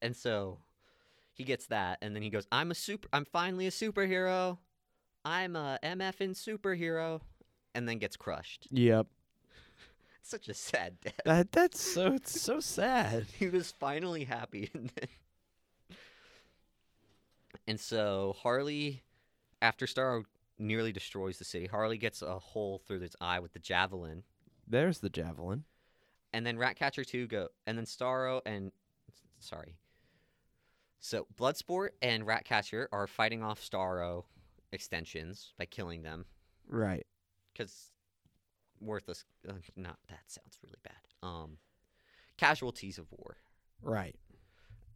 [0.00, 0.58] And so
[1.32, 3.08] he gets that, and then he goes, "I'm a super.
[3.12, 4.58] I'm finally a superhero.
[5.24, 7.20] I'm a MFing superhero,"
[7.74, 8.68] and then gets crushed.
[8.70, 9.06] Yep.
[10.22, 11.20] Such a sad death.
[11.24, 13.26] That that's so it's so sad.
[13.38, 15.08] he was finally happy, and then.
[17.66, 19.02] And so Harley,
[19.60, 20.24] after Starro
[20.58, 24.24] nearly destroys the city, Harley gets a hole through its eye with the javelin,
[24.66, 25.64] There's the javelin.
[26.32, 28.72] and then Ratcatcher 2 go, and then Starro and
[29.38, 29.76] sorry.
[31.04, 34.22] So Bloodsport and Ratcatcher are fighting off Starro
[34.70, 36.24] extensions by killing them
[36.68, 37.04] Right.
[37.52, 37.90] because
[38.80, 39.24] worthless.
[39.46, 41.08] Uh, not that sounds really bad.
[41.22, 41.58] Um,
[42.36, 43.36] casualties of war,
[43.80, 44.14] Right.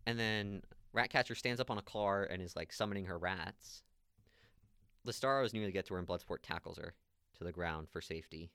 [0.06, 3.82] and then Ratcatcher stands up on a car and is like summoning her rats.
[5.04, 6.94] The Starros nearly get to her, and Bloodsport tackles her
[7.34, 8.50] to the ground for safety.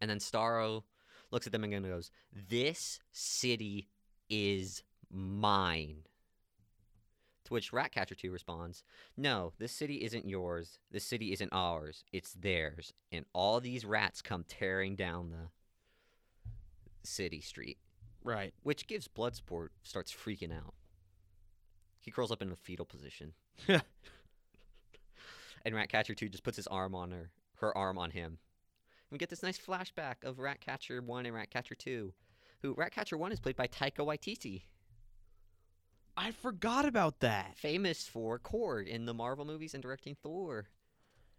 [0.00, 0.84] And then Starro
[1.32, 3.88] looks at them and goes, This city
[4.28, 6.04] is mine.
[7.52, 8.82] To which Ratcatcher 2 responds,
[9.14, 10.78] No, this city isn't yours.
[10.90, 12.02] This city isn't ours.
[12.10, 12.94] It's theirs.
[13.12, 15.50] And all these rats come tearing down the
[17.06, 17.76] city street.
[18.24, 18.54] Right.
[18.62, 20.72] Which gives Bloodsport starts freaking out.
[22.00, 23.34] He curls up in a fetal position.
[23.68, 23.82] and
[25.74, 28.28] Ratcatcher 2 just puts his arm on her, her arm on him.
[28.28, 32.14] And we get this nice flashback of Ratcatcher 1 and Ratcatcher 2,
[32.62, 34.62] who Ratcatcher 1 is played by Taika Waititi,
[36.16, 37.56] I forgot about that.
[37.56, 40.66] famous for Korg in the Marvel movies and directing Thor,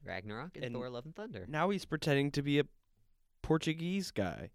[0.03, 1.45] Ragnarok, and, And- Thor Love and Thunder.
[1.47, 2.65] Now he's pretending to be a
[3.41, 4.51] Portuguese guy.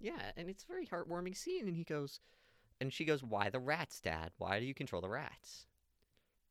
[0.00, 1.66] Yeah, and it's a very heartwarming scene.
[1.66, 2.20] And he goes,
[2.80, 4.30] And she goes, Why the rats, Dad?
[4.38, 5.66] Why do you control the rats?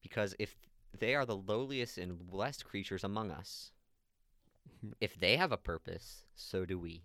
[0.03, 0.55] Because if
[0.97, 3.71] they are the lowliest and blessed creatures among us,
[5.01, 7.03] if they have a purpose, so do we.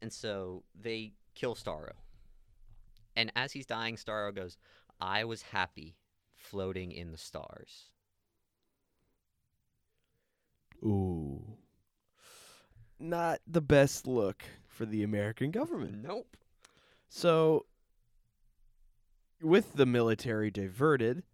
[0.00, 1.92] And so they kill Starro.
[3.18, 4.56] And as he's dying, Starro goes,
[5.00, 5.96] I was happy
[6.36, 7.90] floating in the stars.
[10.84, 11.42] Ooh.
[13.00, 15.96] Not the best look for the American government.
[16.00, 16.36] Nope.
[17.08, 17.66] So,
[19.42, 21.24] with the military diverted,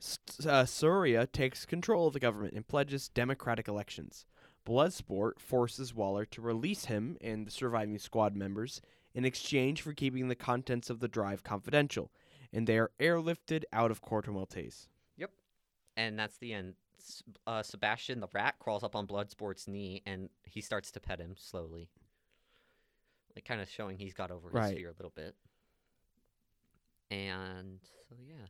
[0.00, 4.26] S- uh, Soria takes control of the government and pledges democratic elections.
[4.64, 8.80] Bloodsport forces Waller to release him and the surviving squad members
[9.14, 12.10] in exchange for keeping the contents of the drive confidential,
[12.52, 14.88] and they are airlifted out of Corto Maltese.
[15.16, 15.30] Yep.
[15.96, 16.74] And that's the end.
[17.46, 21.34] Uh, Sebastian the rat crawls up on Bloodsport's knee and he starts to pet him
[21.36, 21.88] slowly.
[23.34, 24.76] Like kind of showing he's got over his Right.
[24.76, 25.34] fear a little bit.
[27.10, 28.46] And so yeah.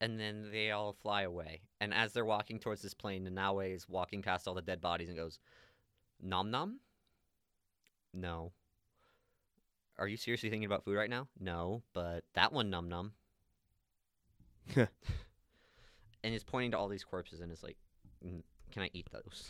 [0.00, 1.62] And then they all fly away.
[1.80, 5.08] And as they're walking towards this plane, Nanaue is walking past all the dead bodies
[5.08, 5.38] and goes,
[6.20, 6.80] Nom nom?
[8.12, 8.52] No.
[9.98, 11.28] Are you seriously thinking about food right now?
[11.40, 13.12] No, but that one num num.
[14.76, 14.88] and
[16.22, 17.76] is pointing to all these corpses and is like,
[18.24, 18.42] "Mm,
[18.72, 19.48] "Can I eat those?"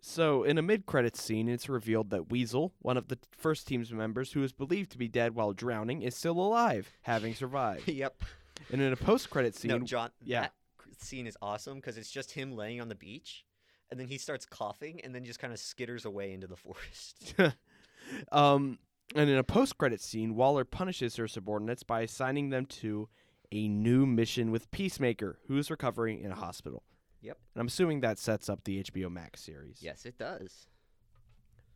[0.00, 3.92] So, in a mid credits scene, it's revealed that Weasel, one of the first team's
[3.92, 7.88] members who is believed to be dead while drowning, is still alive, having survived.
[7.88, 8.22] yep.
[8.70, 10.10] and in a post credit scene, no, John.
[10.22, 10.42] yeah.
[10.42, 10.52] That
[10.98, 13.44] scene is awesome because it's just him laying on the beach,
[13.90, 17.34] and then he starts coughing, and then just kind of skitters away into the forest.
[18.32, 18.78] um,
[19.16, 23.08] and in a post credit scene, Waller punishes her subordinates by assigning them to
[23.52, 26.82] a new mission with Peacemaker, who is recovering in a hospital.
[27.22, 27.38] Yep.
[27.54, 29.78] And I'm assuming that sets up the HBO Max series.
[29.80, 30.68] yes, it does.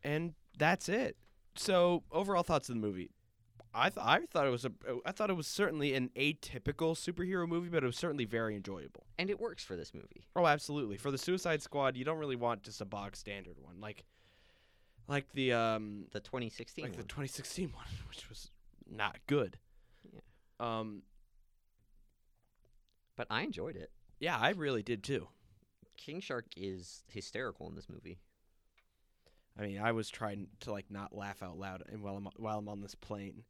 [0.03, 1.17] And that's it.
[1.55, 3.11] So, overall thoughts of the movie.
[3.73, 4.71] I th- I thought it was a
[5.05, 9.05] I thought it was certainly an atypical superhero movie, but it was certainly very enjoyable.
[9.17, 10.27] And it works for this movie.
[10.35, 10.97] Oh, absolutely.
[10.97, 14.03] For the Suicide Squad, you don't really want just a bog standard one, like
[15.11, 17.07] like the um The 2016 like the one.
[17.07, 18.49] 2016 one, which was
[18.89, 19.57] not good.
[20.11, 20.19] Yeah.
[20.59, 21.03] Um.
[23.15, 23.91] but I enjoyed it.
[24.19, 25.27] Yeah, I really did too.
[25.97, 28.19] King Shark is hysterical in this movie.
[29.59, 32.57] I mean, I was trying to like not laugh out loud and while I'm while
[32.57, 33.43] I'm on this plane.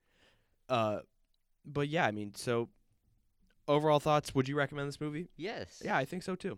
[0.67, 0.99] Uh,
[1.65, 2.69] but yeah, I mean, so
[3.67, 4.33] overall thoughts?
[4.35, 5.29] Would you recommend this movie?
[5.37, 5.81] Yes.
[5.83, 6.57] Yeah, I think so too.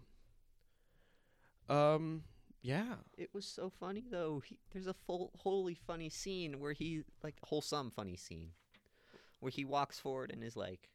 [1.70, 2.24] Um,
[2.64, 2.96] yeah.
[3.18, 4.42] It was so funny though.
[4.44, 8.52] He, there's a full wholly funny scene where he like wholesome funny scene
[9.42, 10.90] where he walks forward and is like,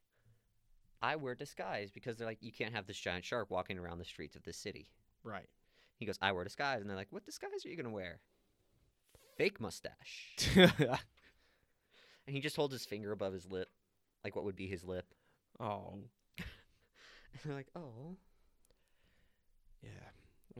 [1.02, 4.04] "I wear disguise because they're like you can't have this giant shark walking around the
[4.04, 4.88] streets of this city."
[5.22, 5.48] Right.
[5.98, 8.20] He goes, "I wear disguise," and they're like, "What disguise are you gonna wear?"
[9.36, 10.36] Fake mustache.
[10.56, 10.98] and
[12.26, 13.68] he just holds his finger above his lip,
[14.24, 15.06] like what would be his lip.
[15.60, 15.98] oh,
[16.38, 18.16] And they're like, "Oh."
[19.82, 19.90] yeah.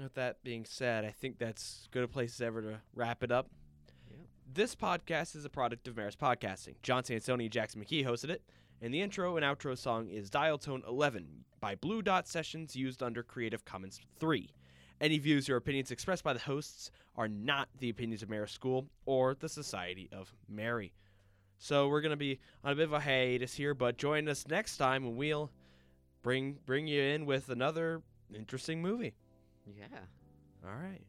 [0.00, 3.32] With that being said, I think that's good a place as ever to wrap it
[3.32, 3.50] up.
[4.52, 6.76] This podcast is a product of Marist Podcasting.
[6.82, 8.42] John Sansoni and Jackson McKee hosted it,
[8.80, 13.02] and the intro and outro song is Dial Tone 11 by Blue Dot Sessions used
[13.02, 14.48] under Creative Commons 3.
[15.00, 18.86] Any views or opinions expressed by the hosts are not the opinions of Marist School
[19.04, 20.92] or the Society of Mary.
[21.58, 24.46] So we're going to be on a bit of a hiatus here, but join us
[24.46, 25.50] next time when we'll
[26.22, 29.14] bring bring you in with another interesting movie.
[29.76, 29.86] Yeah.
[30.64, 31.04] All right.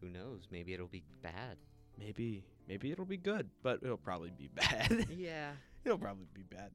[0.00, 0.46] Who knows?
[0.50, 1.56] Maybe it'll be bad.
[1.98, 5.06] Maybe maybe it'll be good, but it'll probably be bad.
[5.16, 5.52] yeah.
[5.84, 6.70] it'll probably be bad.